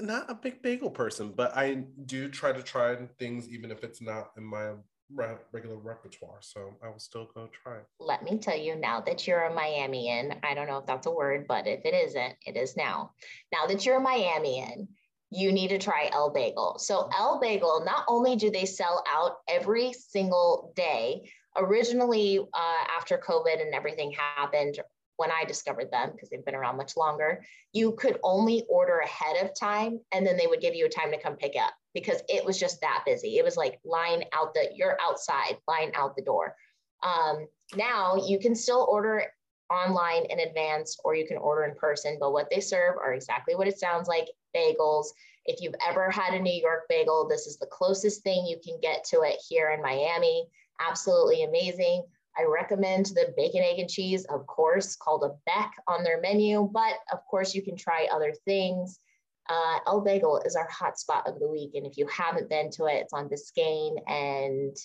not 0.00 0.30
a 0.30 0.34
big 0.34 0.62
bagel 0.62 0.90
person, 0.90 1.32
but 1.36 1.56
I 1.56 1.84
do 2.06 2.28
try 2.28 2.52
to 2.52 2.62
try 2.62 2.96
things 3.18 3.48
even 3.48 3.70
if 3.70 3.84
it's 3.84 4.00
not 4.00 4.30
in 4.36 4.44
my 4.44 4.72
regular 5.10 5.76
repertoire. 5.76 6.38
So 6.40 6.74
I 6.82 6.88
will 6.88 6.98
still 6.98 7.28
go 7.34 7.48
try. 7.62 7.78
Let 8.00 8.22
me 8.22 8.38
tell 8.38 8.56
you 8.56 8.76
now 8.76 9.00
that 9.02 9.26
you're 9.26 9.44
a 9.44 9.52
Miamian, 9.52 10.38
I 10.42 10.54
don't 10.54 10.68
know 10.68 10.78
if 10.78 10.86
that's 10.86 11.06
a 11.06 11.10
word, 11.10 11.46
but 11.48 11.66
if 11.66 11.84
it 11.84 11.94
isn't, 11.94 12.34
it 12.46 12.56
is 12.56 12.76
now. 12.76 13.12
Now 13.52 13.66
that 13.66 13.84
you're 13.84 13.98
a 13.98 14.04
Miamian, 14.04 14.88
you 15.30 15.52
need 15.52 15.68
to 15.68 15.78
try 15.78 16.08
El 16.12 16.30
Bagel. 16.30 16.78
So, 16.78 17.08
El 17.16 17.38
Bagel, 17.40 17.82
not 17.84 18.04
only 18.08 18.36
do 18.36 18.50
they 18.50 18.64
sell 18.64 19.04
out 19.12 19.36
every 19.48 19.92
single 19.92 20.72
day, 20.74 21.30
originally 21.56 22.38
uh, 22.38 22.96
after 22.96 23.18
COVID 23.18 23.60
and 23.60 23.74
everything 23.74 24.12
happened, 24.12 24.78
when 25.18 25.32
I 25.32 25.44
discovered 25.44 25.90
them, 25.90 26.12
because 26.12 26.30
they've 26.30 26.44
been 26.44 26.54
around 26.54 26.76
much 26.76 26.96
longer, 26.96 27.44
you 27.72 27.92
could 27.92 28.18
only 28.22 28.64
order 28.68 29.00
ahead 29.00 29.44
of 29.44 29.50
time 29.58 29.98
and 30.12 30.24
then 30.24 30.36
they 30.36 30.46
would 30.46 30.60
give 30.60 30.76
you 30.76 30.86
a 30.86 30.88
time 30.88 31.10
to 31.10 31.20
come 31.20 31.34
pick 31.34 31.54
up 31.60 31.74
because 31.92 32.22
it 32.28 32.44
was 32.44 32.58
just 32.58 32.80
that 32.80 33.02
busy. 33.04 33.36
It 33.36 33.44
was 33.44 33.56
like 33.56 33.80
line 33.84 34.22
out 34.32 34.54
the, 34.54 34.70
you're 34.72 34.96
outside, 35.02 35.58
line 35.66 35.90
out 35.96 36.14
the 36.14 36.22
door. 36.22 36.54
Um, 37.02 37.48
now 37.74 38.14
you 38.14 38.38
can 38.38 38.54
still 38.54 38.86
order 38.88 39.24
online 39.70 40.24
in 40.30 40.40
advance 40.40 40.98
or 41.04 41.14
you 41.14 41.26
can 41.26 41.36
order 41.36 41.64
in 41.64 41.74
person, 41.74 42.16
but 42.20 42.32
what 42.32 42.48
they 42.50 42.60
serve 42.60 42.96
are 42.96 43.14
exactly 43.14 43.54
what 43.54 43.68
it 43.68 43.78
sounds 43.78 44.08
like 44.08 44.28
bagels. 44.54 45.06
If 45.46 45.60
you've 45.60 45.74
ever 45.86 46.10
had 46.10 46.34
a 46.34 46.40
New 46.40 46.52
York 46.52 46.84
bagel, 46.88 47.26
this 47.28 47.46
is 47.46 47.58
the 47.58 47.66
closest 47.66 48.22
thing 48.22 48.46
you 48.46 48.58
can 48.64 48.78
get 48.80 49.04
to 49.04 49.22
it 49.22 49.36
here 49.48 49.70
in 49.70 49.82
Miami. 49.82 50.46
Absolutely 50.80 51.44
amazing. 51.44 52.04
I 52.38 52.44
recommend 52.44 53.06
the 53.06 53.34
bacon, 53.36 53.62
egg, 53.62 53.80
and 53.80 53.90
cheese, 53.90 54.24
of 54.26 54.46
course, 54.46 54.94
called 54.94 55.24
a 55.24 55.34
Beck 55.44 55.72
on 55.88 56.04
their 56.04 56.20
menu, 56.20 56.70
but 56.72 56.98
of 57.12 57.18
course, 57.28 57.54
you 57.54 57.62
can 57.62 57.76
try 57.76 58.06
other 58.12 58.32
things. 58.44 59.00
Uh, 59.48 59.78
El 59.86 60.02
Bagel 60.02 60.42
is 60.44 60.54
our 60.54 60.68
hotspot 60.68 61.26
of 61.26 61.40
the 61.40 61.48
week. 61.48 61.72
And 61.74 61.86
if 61.86 61.96
you 61.96 62.06
haven't 62.06 62.50
been 62.50 62.70
to 62.72 62.84
it, 62.84 62.96
it's 62.96 63.12
on 63.12 63.28
Biscayne 63.28 63.96
and 64.06 64.76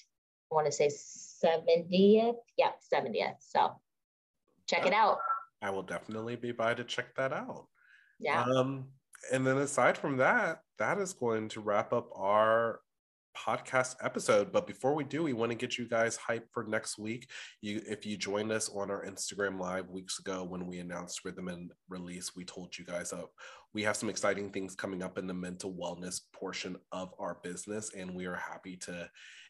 I 0.51 0.55
want 0.55 0.67
to 0.67 0.71
say 0.71 0.87
70th. 0.87 2.37
Yep, 2.57 2.79
70th. 2.93 3.35
So 3.39 3.75
check 4.73 4.85
it 4.85 4.93
out. 4.93 5.17
I 5.61 5.69
will 5.69 5.83
definitely 5.83 6.35
be 6.35 6.51
by 6.51 6.73
to 6.73 6.83
check 6.83 7.15
that 7.15 7.31
out. 7.31 7.67
Yeah. 8.19 8.43
Um, 8.43 8.85
and 9.31 9.45
then 9.45 9.57
aside 9.57 9.97
from 9.97 10.17
that, 10.17 10.61
that 10.79 10.97
is 10.97 11.13
going 11.13 11.49
to 11.49 11.61
wrap 11.61 11.93
up 11.93 12.09
our 12.15 12.79
podcast 13.37 13.95
episode. 14.01 14.51
But 14.51 14.67
before 14.67 14.95
we 14.95 15.03
do, 15.03 15.23
we 15.23 15.33
want 15.33 15.51
to 15.51 15.57
get 15.57 15.77
you 15.77 15.87
guys 15.87 16.17
hyped 16.17 16.51
for 16.51 16.63
next 16.63 16.97
week. 16.97 17.29
You, 17.61 17.81
if 17.87 18.05
you 18.05 18.17
joined 18.17 18.51
us 18.51 18.69
on 18.69 18.89
our 18.89 19.05
Instagram 19.05 19.59
live 19.59 19.89
weeks 19.89 20.19
ago 20.19 20.43
when 20.43 20.67
we 20.67 20.79
announced 20.79 21.25
Rhythm 21.25 21.47
and 21.47 21.71
Release, 21.89 22.35
we 22.35 22.45
told 22.45 22.77
you 22.77 22.85
guys 22.85 23.13
up. 23.13 23.31
We 23.73 23.83
have 23.83 23.97
some 23.97 24.09
exciting 24.09 24.51
things 24.51 24.75
coming 24.75 25.01
up 25.01 25.17
in 25.17 25.27
the 25.27 25.33
mental 25.33 25.73
wellness 25.73 26.21
portion 26.31 26.75
of 26.91 27.13
our 27.19 27.37
business, 27.43 27.91
and 27.95 28.13
we 28.13 28.25
are 28.25 28.35
happy 28.35 28.77
to 28.77 29.09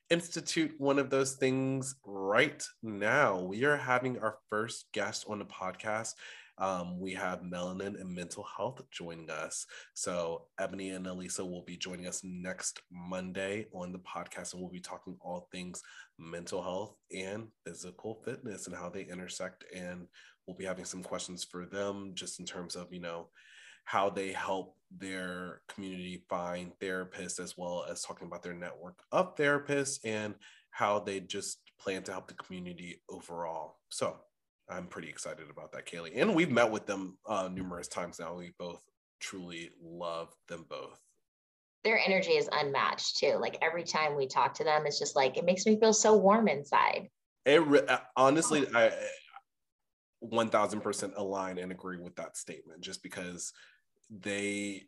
institute 0.10 0.74
one 0.78 1.00
of 1.00 1.10
those 1.10 1.34
things 1.34 1.96
right 2.06 2.64
now. 2.82 3.40
We 3.40 3.64
are 3.66 3.78
having 3.78 4.20
our 4.20 4.38
first 4.50 4.86
guest 4.94 5.26
on 5.28 5.40
the 5.40 5.46
podcast. 5.46 6.14
Um, 6.58 7.00
we 7.00 7.14
have 7.14 7.42
melanin 7.42 8.00
and 8.00 8.14
mental 8.14 8.46
health 8.56 8.82
joining 8.92 9.30
us. 9.30 9.66
So 9.94 10.46
Eboni 10.60 10.96
and 10.96 11.08
Elisa 11.08 11.44
will 11.44 11.64
be 11.64 11.78
joining 11.78 12.08
us 12.08 12.22
next 12.24 12.82
Monday 12.92 13.66
on 13.74 13.92
the 13.92 14.00
podcast, 14.00 14.54
and 14.54 14.62
we'll 14.62 14.72
be 14.72 14.80
talking 14.80 15.18
all 15.22 15.48
things 15.52 15.82
mental 16.20 16.62
health 16.62 16.96
and 17.12 17.48
physical 17.66 18.22
fitness 18.24 18.68
and 18.68 18.76
how 18.76 18.90
they 18.90 19.04
intersect. 19.04 19.66
And 19.76 20.08
we'll 20.46 20.58
be 20.58 20.66
having 20.66 20.86
some 20.86 21.04
questions 21.04 21.44
for 21.44 21.66
them 21.66 22.12
just 22.14 22.40
in 22.40 22.46
terms 22.46 22.76
of, 22.76 22.94
you 22.94 23.02
know, 23.02 23.30
how 23.86 24.10
they 24.10 24.32
help 24.32 24.78
their 24.98 25.62
community 25.68 26.24
find 26.30 26.72
therapists 26.80 27.40
as 27.40 27.58
well 27.58 27.86
as 27.90 28.02
talking 28.02 28.28
about 28.28 28.44
their 28.44 28.54
network 28.54 29.00
of 29.12 29.36
therapists 29.36 30.00
and 30.06 30.36
how 30.72 31.00
they 31.00 31.20
just 31.20 31.60
plan 31.80 32.02
to 32.04 32.12
help 32.12 32.28
the 32.28 32.34
community 32.36 33.02
overall. 33.10 33.78
So 33.90 34.18
I'm 34.70 34.88
pretty 34.88 35.10
excited 35.10 35.50
about 35.50 35.72
that, 35.74 35.86
Kaylee. 35.86 36.20
And 36.20 36.36
we've 36.36 36.52
met 36.52 36.72
with 36.72 36.86
them 36.86 37.18
uh, 37.26 37.50
numerous 37.52 37.88
times 37.88 38.20
now. 38.20 38.36
We 38.36 38.54
both 38.58 38.82
truly 39.20 39.72
love 39.82 40.34
them 40.48 40.66
both. 40.70 41.00
Their 41.84 42.00
energy 42.00 42.32
is 42.32 42.50
unmatched 42.52 43.18
too. 43.18 43.38
Like 43.40 43.58
every 43.62 43.84
time 43.84 44.16
we 44.16 44.28
talk 44.28 44.54
to 44.56 44.64
them, 44.64 44.86
it's 44.86 45.00
just 45.00 45.16
like 45.16 45.38
it 45.38 45.44
makes 45.44 45.66
me 45.66 45.80
feel 45.80 45.94
so 45.94 46.16
warm 46.16 46.48
inside. 46.48 47.10
It 47.46 47.62
re- 47.66 47.86
uh, 47.88 47.98
honestly, 48.16 48.66
I 48.74 48.94
1000% 50.24 51.14
align 51.18 51.58
and 51.58 51.72
agree 51.72 51.98
with 51.98 52.16
that 52.16 52.38
statement 52.38 52.82
just 52.82 53.04
because 53.04 53.52
they 54.10 54.84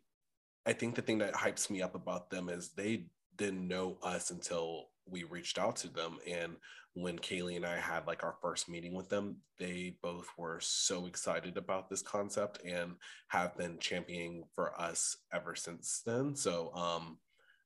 I 0.66 0.72
think 0.72 0.96
the 0.96 1.02
thing 1.02 1.18
that 1.18 1.34
hypes 1.34 1.70
me 1.70 1.80
up 1.80 1.94
about 1.94 2.28
them 2.28 2.48
is 2.48 2.70
they 2.70 3.06
didn't 3.36 3.68
know 3.68 3.98
us 4.02 4.30
until 4.30 4.86
we 5.08 5.22
reached 5.22 5.58
out 5.58 5.76
to 5.76 5.88
them. 5.88 6.18
And 6.26 6.56
when 6.96 7.18
Kaylee 7.18 7.56
and 7.56 7.66
I 7.66 7.78
had 7.78 8.06
like 8.06 8.24
our 8.24 8.36
first 8.40 8.70
meeting 8.70 8.94
with 8.94 9.10
them, 9.10 9.36
they 9.58 9.98
both 10.02 10.28
were 10.38 10.58
so 10.60 11.04
excited 11.04 11.58
about 11.58 11.90
this 11.90 12.00
concept 12.00 12.58
and 12.64 12.92
have 13.28 13.54
been 13.58 13.78
championing 13.78 14.44
for 14.54 14.78
us 14.80 15.18
ever 15.30 15.54
since 15.54 16.00
then. 16.06 16.34
So 16.34 16.72
um, 16.74 17.18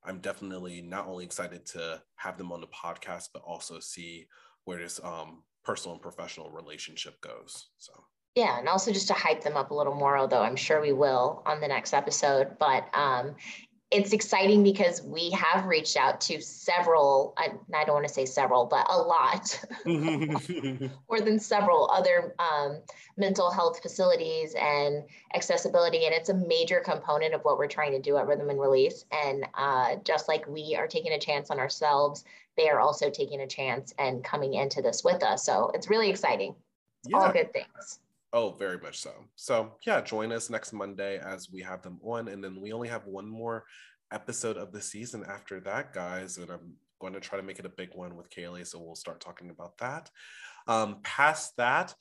I'm 0.05 0.19
definitely 0.19 0.83
not 0.83 1.07
only 1.07 1.25
excited 1.25 1.64
to 1.66 2.03
have 2.16 2.38
them 2.38 2.51
on 2.51 2.61
the 2.61 2.66
podcast, 2.66 3.29
but 3.33 3.45
also 3.47 3.79
see 3.79 4.27
where 4.64 4.79
this 4.79 4.99
um, 5.05 5.45
personal 5.64 5.95
and 5.95 6.03
professional 6.03 6.51
relationship 6.51 7.21
goes. 7.21 7.69
So 7.79 7.93
yeah, 8.35 8.59
and 8.59 8.69
also 8.69 8.93
just 8.93 9.07
to 9.09 9.14
hype 9.14 9.45
them 9.45 9.57
up 9.57 9.71
a 9.71 9.75
little 9.75 9.95
more, 9.95 10.19
although 10.19 10.43
I'm 10.43 10.57
sure 10.57 10.81
we 10.81 10.93
will 10.93 11.45
on 11.47 11.61
the 11.61 11.69
next 11.69 11.95
episode. 11.95 12.57
But 12.59 12.88
um, 12.97 13.37
it's 13.90 14.12
exciting 14.12 14.62
because 14.62 15.03
we 15.03 15.31
have 15.33 15.66
reached 15.66 15.96
out 15.96 16.20
to 16.20 16.40
several, 16.40 17.35
I, 17.37 17.48
I 17.74 17.85
don't 17.85 17.94
want 17.94 18.07
to 18.07 18.12
say 18.12 18.24
several, 18.24 18.66
but 18.66 18.87
a 18.88 18.96
lot, 18.96 19.64
more 19.85 21.20
than 21.20 21.40
several 21.40 21.90
other 21.90 22.35
um, 22.38 22.83
mental 23.16 23.50
health 23.50 23.83
facilities 23.83 24.55
and 24.55 25.03
accessibility. 25.35 26.07
And 26.07 26.14
it's 26.14 26.29
a 26.29 26.35
major 26.35 26.79
component 26.79 27.35
of 27.35 27.40
what 27.42 27.59
we're 27.59 27.66
trying 27.66 27.90
to 27.90 28.00
do 28.00 28.16
at 28.16 28.29
Rhythm 28.29 28.48
and 28.48 28.61
Release. 28.61 29.07
And 29.11 29.46
uh, 29.55 29.96
just 30.05 30.29
like 30.29 30.46
we 30.46 30.76
are 30.79 30.87
taking 30.87 31.12
a 31.12 31.18
chance 31.18 31.50
on 31.50 31.59
ourselves, 31.59 32.24
they 32.57 32.68
are 32.68 32.79
also 32.79 33.11
taking 33.11 33.40
a 33.40 33.46
chance 33.46 33.92
and 33.98 34.22
coming 34.22 34.55
into 34.55 34.83
this 34.83 35.03
with 35.03 35.24
us. 35.24 35.44
So 35.44 35.72
it's 35.74 35.90
really 35.90 36.11
exciting. 36.11 36.55
Yeah. 37.07 37.16
All 37.16 37.33
good 37.33 37.53
things. 37.53 37.98
Oh, 38.33 38.53
very 38.53 38.79
much 38.79 39.01
so. 39.01 39.12
So, 39.35 39.73
yeah, 39.85 40.01
join 40.01 40.31
us 40.31 40.51
next 40.51 40.73
Monday 40.73 41.19
as 41.19 41.51
we 41.51 41.62
have 41.62 41.83
them 41.83 41.99
on. 42.03 42.29
And 42.29 42.43
then 42.43 42.61
we 42.61 42.73
only 42.73 42.88
have 42.88 43.07
one 43.07 43.29
more 43.29 43.64
episode 44.12 44.57
of 44.57 44.73
the 44.73 44.81
season 44.81 45.25
after 45.29 45.61
that, 45.61 45.93
guys. 45.93 46.38
And 46.38 46.49
I'm 46.51 46.75
going 47.01 47.12
to 47.14 47.21
try 47.21 47.38
to 47.38 47.45
make 47.45 47.59
it 47.59 47.66
a 47.66 47.71
big 47.71 47.90
one 47.95 48.14
with 48.16 48.31
Kaylee. 48.31 48.66
So, 48.66 48.79
we'll 48.81 48.95
start 48.95 49.21
talking 49.21 49.51
about 49.51 49.77
that. 49.79 50.11
Um, 50.69 50.99
past 51.03 51.57
that, 51.57 51.93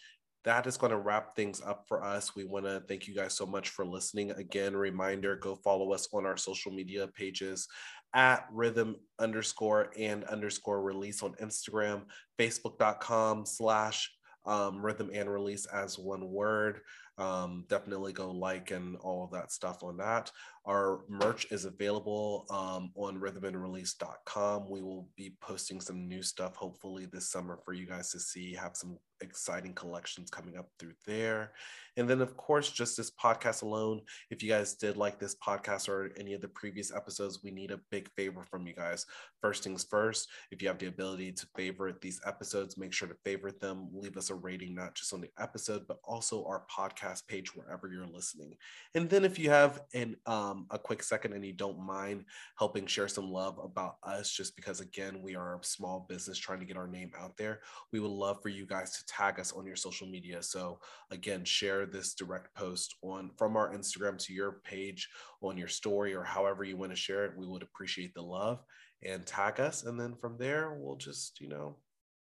that 0.46 0.68
is 0.68 0.78
going 0.78 0.92
to 0.92 0.98
wrap 0.98 1.36
things 1.36 1.62
up 1.66 1.86
for 1.88 2.04
us. 2.04 2.36
We 2.36 2.46
want 2.46 2.66
to 2.66 2.84
thank 2.88 3.08
you 3.08 3.16
guys 3.16 3.36
so 3.36 3.46
much 3.46 3.70
for 3.70 3.86
listening. 3.86 4.32
Again, 4.32 4.76
reminder 4.76 5.36
go 5.36 5.56
follow 5.56 5.92
us 5.94 6.08
on 6.14 6.26
our 6.26 6.38
social 6.38 6.72
media 6.72 7.08
pages 7.08 7.68
at 8.14 8.46
rhythm 8.52 8.96
underscore 9.20 9.92
and 9.98 10.24
underscore 10.26 10.82
release 10.82 11.24
on 11.24 11.34
Instagram, 11.36 12.04
facebook.com 12.40 13.46
slash 13.46 14.12
um, 14.46 14.84
rhythm 14.84 15.10
and 15.14 15.30
release 15.30 15.66
as 15.68 16.00
one 16.00 16.30
word. 16.30 16.82
Um, 17.18 17.66
definitely 17.68 18.14
go 18.14 18.32
like 18.32 18.72
and 18.72 18.96
all 18.98 19.26
of 19.26 19.32
that 19.32 19.52
stuff 19.52 19.84
on 19.84 19.98
that. 19.98 20.32
Our 20.66 21.02
merch 21.10 21.52
is 21.52 21.66
available 21.66 22.46
um, 22.50 22.92
on 22.96 23.20
rhythmandrelease.com. 23.20 24.70
We 24.70 24.82
will 24.82 25.08
be 25.18 25.34
posting 25.42 25.82
some 25.82 26.08
new 26.08 26.24
stuff 26.24 26.56
hopefully 26.56 27.08
this 27.12 27.30
summer 27.30 27.60
for 27.66 27.74
you 27.74 27.86
guys 27.86 28.12
to 28.12 28.20
see, 28.20 28.54
have 28.54 28.78
some 28.78 28.98
exciting 29.22 29.74
collections 29.74 30.30
coming 30.30 30.58
up 30.58 30.70
through 30.80 30.94
there. 31.06 31.52
And 31.98 32.10
then, 32.10 32.22
of 32.22 32.38
course, 32.38 32.72
just 32.72 32.96
this 32.96 33.12
podcast 33.12 33.62
alone. 33.62 34.02
If 34.30 34.42
you 34.42 34.50
guys 34.50 34.76
did 34.76 34.96
like 34.96 35.20
this 35.20 35.36
podcast 35.36 35.90
or 35.90 36.12
any 36.18 36.34
of 36.34 36.40
the 36.40 36.48
previous 36.48 36.96
episodes, 36.96 37.40
we 37.44 37.52
need 37.52 37.72
a 37.72 37.80
big 37.92 38.10
favor 38.16 38.44
from 38.44 38.66
you 38.66 38.74
guys. 38.74 39.06
First 39.42 39.64
things 39.64 39.84
first, 39.84 40.30
if 40.52 40.62
you 40.62 40.70
have 40.70 40.78
the 40.78 40.88
ability 40.88 41.34
to 41.34 41.48
favorite 41.56 42.00
these 42.00 42.22
episodes, 42.26 42.78
make 42.78 42.94
sure 42.94 43.08
to 43.08 43.16
favorite 43.26 43.60
them. 43.60 43.90
Leave 43.94 44.16
us 44.16 44.30
a 44.30 44.36
rating, 44.36 44.74
not 44.76 44.96
just 44.96 45.14
on 45.14 45.20
the 45.20 45.30
episode, 45.40 45.88
but 45.88 46.00
also 46.06 46.46
our 46.46 46.64
podcast 46.72 47.28
page 47.28 47.54
wherever 47.56 47.92
you're 47.92 48.08
listening. 48.08 48.56
And 48.96 49.10
then, 49.10 49.26
if 49.26 49.38
you 49.38 49.50
have 49.50 49.82
an 49.94 50.16
um, 50.26 50.68
a 50.70 50.80
quick 50.80 51.04
second 51.04 51.34
and 51.34 51.46
you 51.46 51.54
don't 51.54 51.80
mind 51.86 52.26
helping 52.58 52.86
share 52.86 53.08
some 53.08 53.30
love 53.30 53.60
about 53.62 53.98
us, 54.04 54.32
just 54.32 54.56
because 54.56 54.80
again 54.80 55.22
we 55.22 55.36
are 55.36 55.56
a 55.56 55.64
small 55.64 56.06
business 56.08 56.38
trying 56.38 56.60
to 56.60 56.66
get 56.66 56.78
our 56.78 56.88
name 56.88 57.12
out 57.20 57.36
there, 57.36 57.60
we 57.92 58.00
would 58.00 58.12
love 58.12 58.42
for 58.42 58.50
you 58.50 58.66
guys 58.66 58.98
to 58.98 59.06
tag 59.10 59.40
us 59.40 59.52
on 59.52 59.66
your 59.66 59.76
social 59.76 60.08
media. 60.08 60.42
So 60.42 60.80
again, 61.12 61.44
share 61.44 61.86
this 61.86 62.14
direct 62.14 62.54
post 62.56 62.96
on 63.02 63.32
from 63.38 63.58
our 63.58 63.74
Instagram 63.74 64.18
to 64.26 64.34
your 64.34 64.62
page 64.64 65.10
on 65.42 65.58
your 65.58 65.68
story 65.68 66.14
or 66.14 66.24
however 66.24 66.64
you 66.64 66.78
want 66.78 66.92
to 66.92 66.96
share 66.96 67.26
it. 67.26 67.38
We 67.38 67.48
would 67.48 67.64
appreciate 67.64 68.14
the 68.14 68.22
love 68.22 68.64
and 69.04 69.26
tag 69.26 69.60
us. 69.60 69.84
And 69.84 70.00
then 70.00 70.16
from 70.16 70.38
there, 70.38 70.78
we'll 70.80 70.98
just, 70.98 71.40
you 71.42 71.50
know, 71.50 71.78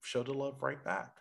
show 0.02 0.22
the 0.22 0.32
love 0.32 0.62
right 0.62 0.82
back. 0.82 1.12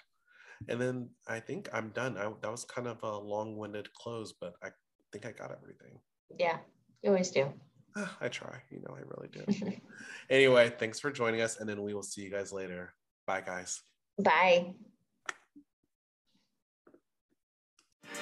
And 0.67 0.80
then 0.80 1.10
I 1.28 1.39
think 1.39 1.69
I'm 1.74 1.89
done. 1.89 2.17
I, 2.17 2.32
that 2.41 2.52
was 2.52 2.65
kind 2.65 2.88
of 2.88 3.02
a 3.04 3.17
long 3.17 3.58
winded 3.58 3.93
close, 3.93 4.34
but 4.39 4.54
I 4.63 4.69
think 5.12 5.26
I 5.26 5.32
got 5.32 5.52
everything. 5.52 6.00
Yeah, 6.38 6.58
you 7.02 7.12
always 7.12 7.32
do. 7.32 7.52
Ah, 7.95 8.17
I 8.22 8.28
try, 8.28 8.62
you 8.69 8.82
know, 8.82 8.95
I 8.95 9.02
really 9.02 9.30
do. 9.32 9.80
anyway, 10.30 10.72
thanks 10.78 11.00
for 11.00 11.12
joining 11.12 11.41
us. 11.41 11.60
And 11.60 11.67
then 11.67 11.82
we 11.82 11.93
will 11.93 12.04
see 12.04 12.22
you 12.22 12.30
guys 12.30 12.52
later. 12.52 12.93
Bye, 13.26 13.41
guys. 13.41 13.82
Bye. 14.22 14.74